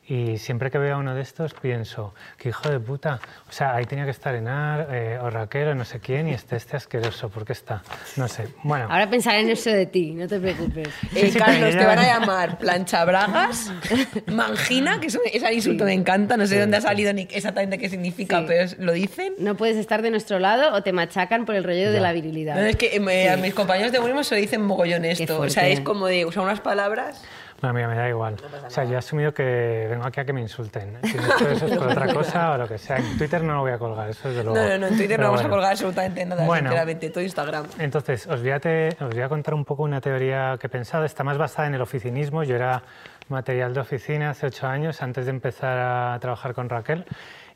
[0.08, 3.74] Y siempre que veo a uno de estos pienso, que hijo de puta, o sea,
[3.76, 6.78] ahí tenía que estar Enar eh, o Raquel o no sé quién y este, este
[6.78, 7.82] asqueroso, ¿por qué está?
[8.16, 8.86] No sé, bueno.
[8.88, 10.90] Ahora pensaré en eso de ti, no te preocupes.
[11.16, 13.72] Eh, sí, Carlos, te van a llamar planchabragas,
[14.28, 17.78] mangina, que eso- ese insulto me encanta, no sé de dónde ha salido ni exactamente
[17.78, 18.46] qué significa, Sí.
[18.48, 19.34] pero es- lo dicen.
[19.40, 22.02] No puedes estar de nuestro lado o te machacan por el rollo de Ya.
[22.02, 22.56] la virilidad.
[22.56, 25.40] No, es que eh, a mis compañeros de Unimo se lo dicen mogollón esto.
[25.42, 27.24] O sea, es como de usar unas palabras.
[27.62, 28.36] Bueno, mira, me da igual.
[28.66, 30.98] o sea, yo he asumido que vengo aquí a que me insulten.
[31.04, 32.98] Si no es por otra cosa o lo que sea.
[32.98, 34.58] En Twitter no lo voy a colgar, eso es de luego.
[34.60, 35.56] No, no, no, en Twitter Pero no vamos a bueno.
[35.56, 36.70] colgar absolutamente nada, Bueno.
[36.70, 37.66] sinceramente, todo Instagram.
[37.80, 40.70] Entonces, os voy, a te- os voy a contar un poco una teoría que he
[40.70, 41.06] pensado.
[41.06, 42.44] Está más basada en el oficinismo.
[42.44, 42.84] Yo era
[43.30, 47.06] material de oficina hace ocho años, antes de empezar a trabajar con Raquel.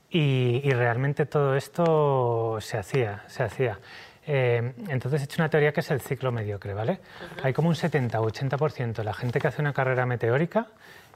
[0.10, 3.78] Y, y realmente todo esto se hacía, se hacía.
[4.32, 7.00] Eh, entonces he hecho una teoría que es el ciclo mediocre, ¿vale?
[7.42, 10.68] Hay como un 70 o 80% de la gente que hace una carrera meteórica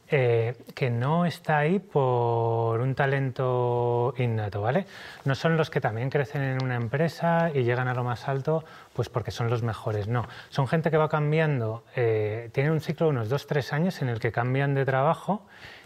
[0.09, 4.88] eh, que no está ahí por un talento innato, ¿vale?
[5.26, 8.64] No son los que también crecen en una empresa y llegan a lo más alto,
[8.93, 10.28] pues porque son los mejores, no.
[10.49, 14.20] Son gente que va cambiando, eh, tienen un ciclo de unos 2-3 años en el
[14.20, 15.45] que cambian de trabajo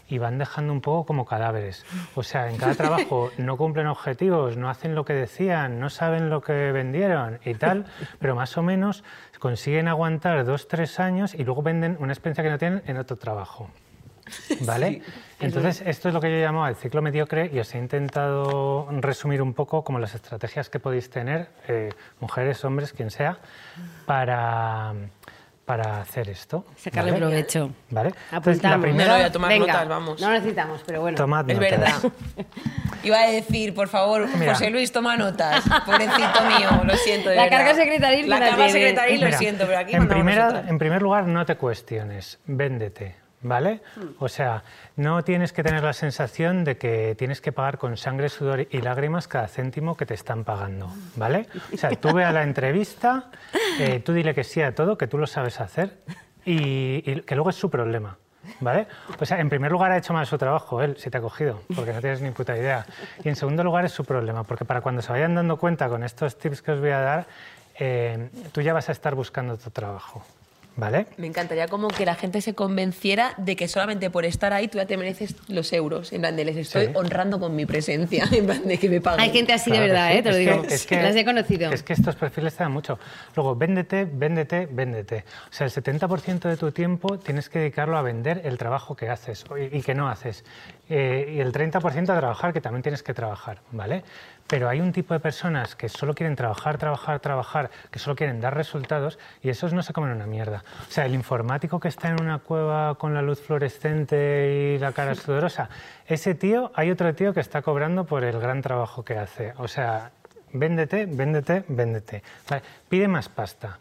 [0.10, 1.86] y van dejando un poco como cadáveres.
[2.16, 6.30] O sea, en cada trabajo no cumplen objetivos, no hacen lo que decían, no saben
[6.30, 7.86] lo que vendieron y tal,
[8.20, 9.04] pero más o menos
[9.40, 13.18] consiguen aguantar dos, tres años y luego venden una experiencia que no tienen en otro
[13.18, 13.70] trabajo.
[14.62, 15.02] ¿vale?
[15.40, 19.42] Entonces, esto es lo que yo llamo el ciclo mediocre y os he intentado resumir
[19.42, 21.90] un poco como las estrategias que podéis tener, eh,
[22.20, 23.40] mujeres, hombres, quien sea,
[24.06, 24.94] para,
[25.68, 26.64] para hacer esto.
[26.78, 27.26] Sacarle ¿vale?
[27.26, 27.72] provecho.
[27.90, 28.14] ¿Vale?
[28.32, 30.22] Entonces, la primera- No, voy a tomar Venga, notas, vamos.
[30.22, 31.18] No necesitamos, pero bueno.
[31.18, 31.72] Tomad Es notas.
[31.72, 32.12] verdad.
[33.04, 34.54] Iba a decir, por favor, Mira.
[34.54, 35.66] José Luis, toma notas.
[35.86, 37.30] Pobrecito mío, lo siento.
[37.30, 37.58] de La verdad.
[37.58, 38.72] carga secretaril La carga tiene.
[38.72, 43.16] secretaril, lo Mira, siento, pero aquí en, primera- en primer lugar, no te cuestiones, véndete,
[43.42, 43.82] ¿vale?
[43.96, 44.10] Hmm.
[44.20, 44.64] O sea,
[44.96, 48.82] no tienes que tener la sensación de que tienes que pagar con sangre, sudor y
[48.82, 51.48] lágrimas cada céntimo que te están pagando, ¿vale?
[51.74, 53.26] O sea, tú ve a la entrevista,
[53.80, 55.98] eh, tú dile que sí a todo, que tú lo sabes hacer
[56.46, 58.18] y, y que luego es su problema.
[58.62, 58.88] ¿Vale?
[59.20, 61.62] O sea, en primer lugar ha hecho mal su trabajo él, si te ha cogido,
[61.76, 62.86] porque no tienes ni puta idea.
[63.24, 66.04] Y en segundo lugar es su problema, porque para cuando se vayan dando cuenta con
[66.04, 67.28] estos tips que os voy a dar,
[67.78, 70.24] eh, tú ya vas a estar buscando tu trabajo.
[70.78, 71.08] ¿Vale?
[71.18, 74.78] Me encantaría como que la gente se convenciera de que solamente por estar ahí tú
[74.78, 76.14] ya te mereces los euros.
[76.14, 76.92] En plan, de les estoy Sí.
[76.94, 78.26] honrando con mi presencia.
[78.32, 79.20] En plan, de que me paguen.
[79.22, 80.18] Hay gente así de Claro verdad, sí.
[80.18, 80.22] ¿eh?
[80.24, 80.64] te lo Es que- digo.
[80.70, 81.72] es que- Las he conocido.
[81.72, 83.00] Es que estos perfiles te dan mucho.
[83.36, 85.26] Luego, véndete, véndete, véndete.
[85.50, 89.10] O sea, el 70% de tu tiempo tienes que dedicarlo a vender el trabajo que
[89.10, 90.46] haces y que no haces.
[90.90, 94.04] Eh, y el 30% a trabajar, que también tienes que trabajar, ¿vale?
[94.48, 98.40] Pero hay un tipo de personas que solo quieren trabajar, trabajar, trabajar, que solo quieren
[98.40, 100.64] dar resultados y esos no se comen una mierda.
[100.88, 104.94] O sea, el informático que está en una cueva con la luz fluorescente y la
[104.94, 105.70] cara sudorosa,
[106.08, 109.54] ese tío, hay otro tío que está cobrando por el gran trabajo que hace.
[109.58, 110.12] O sea,
[110.54, 112.24] véndete, véndete, véndete.
[112.50, 113.80] Vale, Pide más pasta.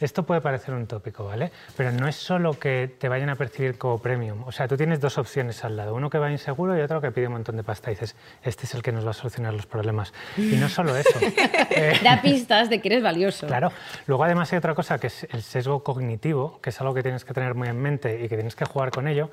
[0.00, 1.50] Esto puede parecer un tópico, ¿vale?
[1.76, 4.44] Pero no es solo que te vayan a percibir como premium.
[4.46, 5.94] O sea, tú tienes dos opciones al lado.
[5.94, 7.90] Uno que va inseguro y otro que pide un montón de pasta.
[7.90, 10.12] Y dices, este es el que nos va a solucionar los problemas.
[10.36, 11.18] Y no solo eso.
[11.68, 13.46] Eh, Da pistas de que eres valioso.
[13.46, 13.70] Claro.
[14.06, 17.24] Luego además hay otra cosa que es el sesgo cognitivo, que es algo que tienes
[17.24, 19.30] que tener muy en mente y que tienes que jugar con ello,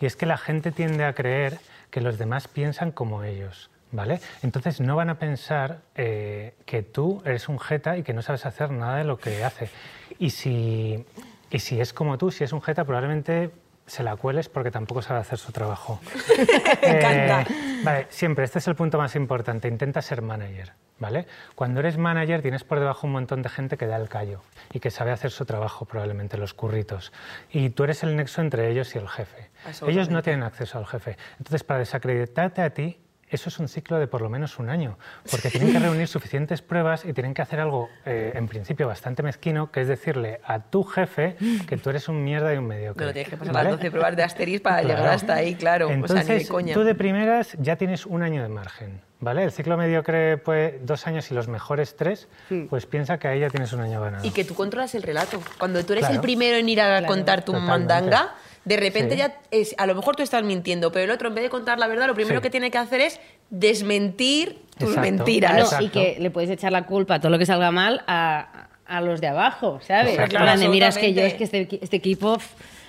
[0.00, 1.58] y es que la gente tiende a creer
[1.90, 3.70] que los demás piensan como ellos.
[3.92, 4.20] ¿Vale?
[4.42, 8.46] Entonces no van a pensar eh, que tú eres un jeta y que no sabes
[8.46, 9.68] hacer nada de lo que hace.
[10.18, 11.04] Y si,
[11.50, 13.50] y si es como tú, si es un jeta, probablemente
[13.86, 16.00] se la cueles porque tampoco sabe hacer su trabajo.
[16.82, 17.42] Me encanta.
[17.42, 19.68] Eh, vale, siempre, este es el punto más importante.
[19.68, 21.26] Intenta ser manager, ¿vale?
[21.54, 24.40] Cuando eres manager tienes por debajo un montón de gente que da el callo
[24.72, 27.12] y que sabe hacer su trabajo, probablemente los curritos.
[27.50, 29.50] Y tú eres el nexo entre ellos y el jefe.
[29.86, 31.18] Ellos no tienen acceso al jefe.
[31.38, 32.98] Entonces, para desacreditarte a ti,
[33.32, 34.98] eso es un ciclo de por lo menos un año,
[35.30, 39.22] porque tienen que reunir suficientes pruebas y tienen que hacer algo, eh, en principio, bastante
[39.22, 43.06] mezquino, que es decirle a tu jefe que tú eres un mierda y un mediocre.
[43.06, 43.70] No, tienes que pasar ¿vale?
[43.70, 44.88] las 12 pruebas de Asterix para Claro.
[44.98, 45.90] llegar hasta ahí, claro.
[45.90, 46.74] Entonces, o sea, ni de coña.
[46.74, 49.44] tú de primeras ya tienes un año de margen, ¿vale?
[49.44, 52.28] El ciclo mediocre, pues, dos años y los mejores tres,
[52.68, 54.26] pues piensa que ahí ya tienes un año ganado.
[54.26, 55.40] Y que tú controlas el relato.
[55.58, 56.16] Cuando tú eres Claro.
[56.16, 57.06] el primero en ir a Claro.
[57.06, 57.70] contar tu Totalmente.
[57.70, 59.18] mandanga, de repente Sí.
[59.18, 61.78] ya es, a lo mejor tú estás mintiendo, pero el otro en vez de contar
[61.78, 62.42] la verdad, lo primero Sí.
[62.42, 65.00] que tiene que hacer es desmentir tus Exacto.
[65.00, 65.50] mentiras.
[65.52, 65.84] Claro, Exacto.
[65.86, 69.00] y que le puedes echar la culpa a todo lo que salga mal a, a
[69.00, 70.16] los de abajo, ¿sabes?
[70.28, 72.38] Plan de, mira, es que yo, es que este, este equipo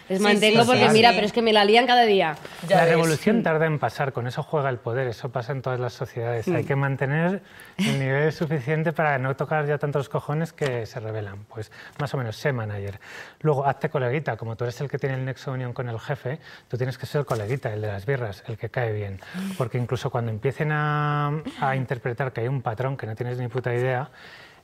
[0.09, 1.15] les Sí, mantengo sí, porque sí, mira, sí.
[1.15, 2.35] pero es que me la lían cada día.
[2.67, 2.91] Ya la ves.
[2.91, 6.47] revolución tarda en pasar, con eso juega el poder, eso pasa en todas las sociedades.
[6.47, 6.55] Mm.
[6.55, 7.41] Hay que mantener
[7.77, 11.45] el nivel suficiente para no tocar ya tantos cojones que se rebelan.
[11.45, 12.99] Pues más o menos, sé manager.
[13.41, 15.99] Luego, hazte coleguita, como tú eres el que tiene el nexo de unión con el
[15.99, 19.19] jefe, tú tienes que ser coleguita, el de las birras, el que cae bien.
[19.57, 21.31] Porque incluso cuando empiecen a,
[21.61, 24.09] a interpretar que hay un patrón que no tienes ni puta idea,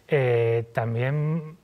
[0.08, 1.59] eh, también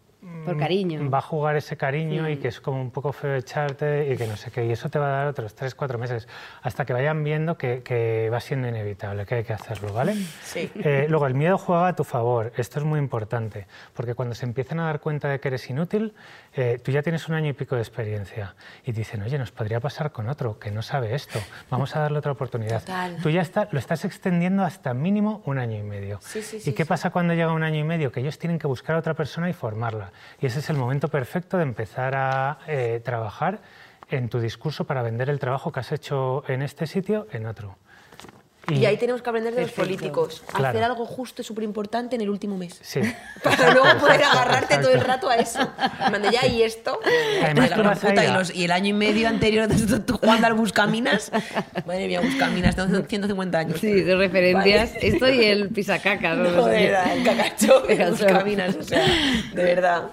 [0.46, 1.10] Por cariño.
[1.10, 2.40] va a jugar ese cariño y Mm.
[2.42, 4.66] que es como un poco feo echarte y que no sé qué.
[4.66, 6.28] Y eso te va a dar otros tres, cuatro meses,
[6.62, 10.14] hasta que vayan viendo que, que va siendo inevitable, que hay que hacerlo, ¿vale?
[10.44, 10.70] Sí.
[10.76, 12.52] Eh, luego, el miedo juega a tu favor.
[12.58, 16.14] Esto es muy importante, porque cuando se empiezan a dar cuenta de que eres inútil,
[16.54, 19.80] eh, tú ya tienes un año y pico de experiencia y dicen, oye, nos podría
[19.80, 21.40] pasar con otro que no sabe esto,
[21.70, 22.82] vamos a darle otra oportunidad.
[22.82, 23.18] Total.
[23.22, 26.20] Tú ya está, lo estás extendiendo hasta mínimo un año y medio.
[26.22, 26.88] Sí, sí, ¿Y sí, qué sí.
[26.90, 28.12] pasa cuando llega un año y medio?
[28.12, 30.12] Que ellos tienen que buscar a otra persona y formarla.
[30.46, 33.62] Y ese es el momento perfecto de empezar a eh, trabajar
[34.12, 37.80] en tu discurso para vender el trabajo que has hecho en este sitio en otro.
[38.70, 40.44] Y ahí tenemos que aprender de los políticos.
[40.48, 40.70] Claro.
[40.70, 42.80] Hacer algo justo y súper importante en el último mes.
[42.82, 43.00] Sí.
[43.44, 45.60] Para luego poder agarrarte todo el rato a eso.
[46.12, 47.00] Mande ya, y esto.
[47.44, 49.68] Además, la gran puta, y, los- y el año y medio anterior
[50.06, 51.32] tú, jugando al Buscaminas.
[51.86, 53.80] Madre mía, Buscaminas, tengo 150 años.
[53.80, 54.94] Sí, de referencias.
[54.94, 55.08] Vale.
[55.08, 56.38] Esto y el pisacacas.
[56.38, 57.14] no sé Joder, qué.
[57.14, 58.26] el cacacho de Cacacho.
[58.26, 59.06] Buscaminas, o sea,
[59.54, 60.04] de verdad.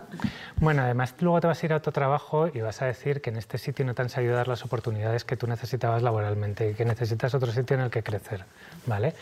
[0.63, 3.31] Bueno, además luego te vas a ir a otro trabajo y vas a decir que
[3.31, 6.75] en este sitio no te han sabido dar las oportunidades que tú necesitabas laboralmente y
[6.75, 8.45] que necesitas otro sitio en el que crecer,
[8.87, 9.13] ¿vale?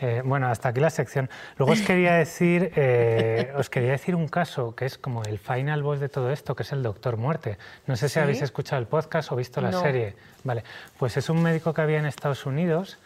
[0.00, 1.28] Eh, bueno, hasta aquí la sección.
[1.56, 5.82] Luego os quería decir, eh, os quería decir un caso que es como el final
[5.82, 7.58] boss de todo esto, que es el Doctor Muerte.
[7.88, 8.20] No sé si ¿Sí?
[8.20, 9.80] habéis escuchado el podcast o visto la No.
[9.82, 10.14] serie.
[10.44, 10.62] Vale,
[10.96, 12.98] pues es un médico que había en Estados Unidos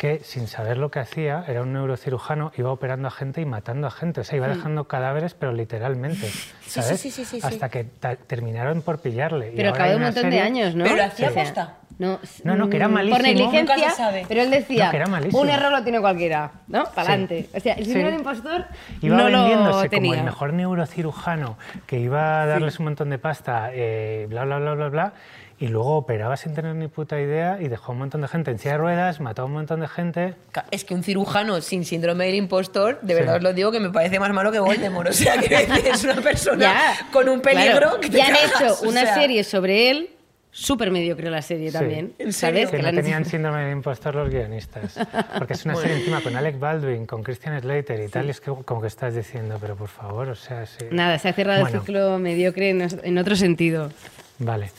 [0.00, 3.86] que sin saber lo que hacía, era un neurocirujano, iba operando a gente y matando
[3.86, 4.22] a gente.
[4.22, 4.54] O sea, iba Hmm.
[4.56, 6.26] dejando cadáveres, pero literalmente.
[6.26, 6.98] sí, ¿sabes?
[7.00, 7.46] sí, sí, sí, sí.
[7.46, 7.84] Hasta que
[8.26, 9.52] terminaron por pillarle.
[9.54, 10.84] Pero acabó un montón de serie- años, ¿no?
[10.84, 11.74] Pero hacía posta.
[11.98, 13.16] No, No, no, que era mm, malísimo.
[13.18, 14.24] Por negligencia, Nunca se sabe.
[14.26, 15.42] pero él decía, No, que era malísimo.
[15.42, 16.84] un error lo tiene cualquiera, ¿no?
[16.84, 17.12] Para Sí.
[17.12, 17.48] adelante.
[17.54, 17.90] O sea, el Sí.
[17.92, 18.64] síndrome de impostor
[19.02, 20.10] Iba no vendiéndose lo tenía.
[20.12, 24.58] como el mejor neurocirujano que iba a darles un montón de pasta, eh, bla, bla,
[24.60, 25.12] bla, bla, bla,
[25.60, 28.50] y luego operaba sin tener ni puta idea y dejó a un montón de gente
[28.50, 30.34] en silla de ruedas, mató a un montón de gente.
[30.70, 33.20] Es que un cirujano sin síndrome del impostor, de Sí.
[33.20, 35.10] verdad os lo digo, que me parece más malo que Voldemort.
[35.10, 35.54] O sea, que
[35.90, 38.00] es una persona Ya, con un peligro claro.
[38.00, 39.14] que te Y han cagas, hecho o una sea.
[39.16, 40.10] serie sobre él,
[40.50, 42.14] súper mediocre la serie también.
[42.18, 42.70] ¿En ¿Sabes?
[42.70, 44.98] Que la no tenían síndrome del impostor los guionistas.
[45.36, 45.86] Porque es una Bueno.
[45.88, 48.86] serie encima con Alec Baldwin, con Christian Slater y tal, y es que como que
[48.88, 50.86] estás diciendo, pero por favor, o sea, sí.
[50.90, 53.92] Nada, se ha cerrado Bueno, el ciclo mediocre en, en otro sentido.
[54.38, 54.70] Vale.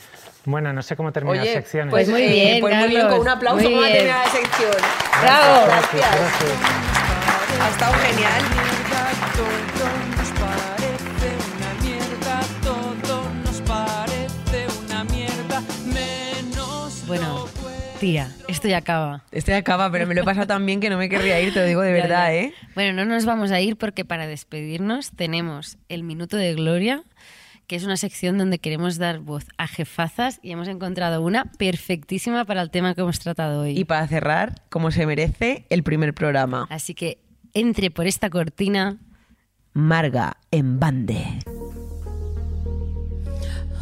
[0.44, 1.90] Bueno, no sé cómo terminar Oye, secciones.
[1.90, 4.72] pues muy bien, pues muy bien, con un aplauso vamos a terminar la sección.
[5.22, 5.66] ¡Bravo!
[5.66, 6.16] Gracias.
[6.16, 6.58] Gracias.
[7.60, 8.42] Ha estado genial.
[9.34, 17.46] Todo nos parece una mierda, todo nos parece una mierda, menos Bueno,
[18.00, 19.22] tía, esto ya acaba.
[19.30, 21.60] Este acaba, pero me lo he pasado tan bien que no me querría ir, te
[21.60, 22.34] lo digo de Ya, verdad, ya.
[22.34, 22.54] ¿eh?
[22.74, 27.02] Bueno, no nos vamos a ir porque para despedirnos tenemos el Minuto de Gloria,
[27.72, 32.44] que es una sección donde queremos dar voz a jefazas y hemos encontrado una perfectísima
[32.44, 33.78] para el tema que hemos tratado hoy.
[33.78, 36.66] Y para cerrar, como se merece, el primer programa.
[36.68, 37.22] Así que
[37.54, 38.98] entre por esta cortina.
[39.72, 41.24] Marga en bande.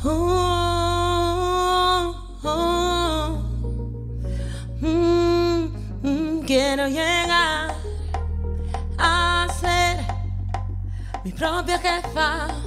[0.04, 0.14] Oh,
[2.44, 3.42] oh,
[4.80, 5.64] mm,
[6.08, 7.74] mm, quiero llegar
[8.98, 9.98] a ser
[11.24, 12.59] mi propia jefa.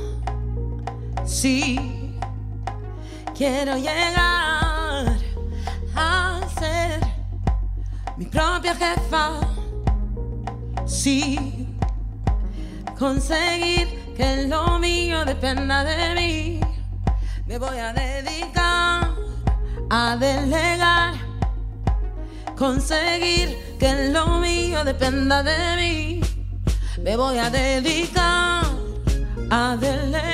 [1.26, 2.20] Sí,
[3.36, 5.18] quiero llegar
[5.96, 7.00] a ser
[8.18, 9.40] mi propia jefa.
[10.86, 11.70] Sí,
[13.00, 16.60] conseguir que lo mío dependa de mí.
[17.48, 19.14] Me voy a dedicar
[19.90, 21.14] a delegar,
[22.58, 26.22] conseguir que lo mío dependa de mí.
[27.02, 28.66] Me voy a dedicar
[29.50, 30.33] a delegar.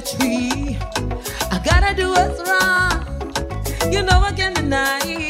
[0.00, 0.78] Catch me.
[1.50, 3.92] I gotta do what's right.
[3.92, 5.27] You know I can't deny.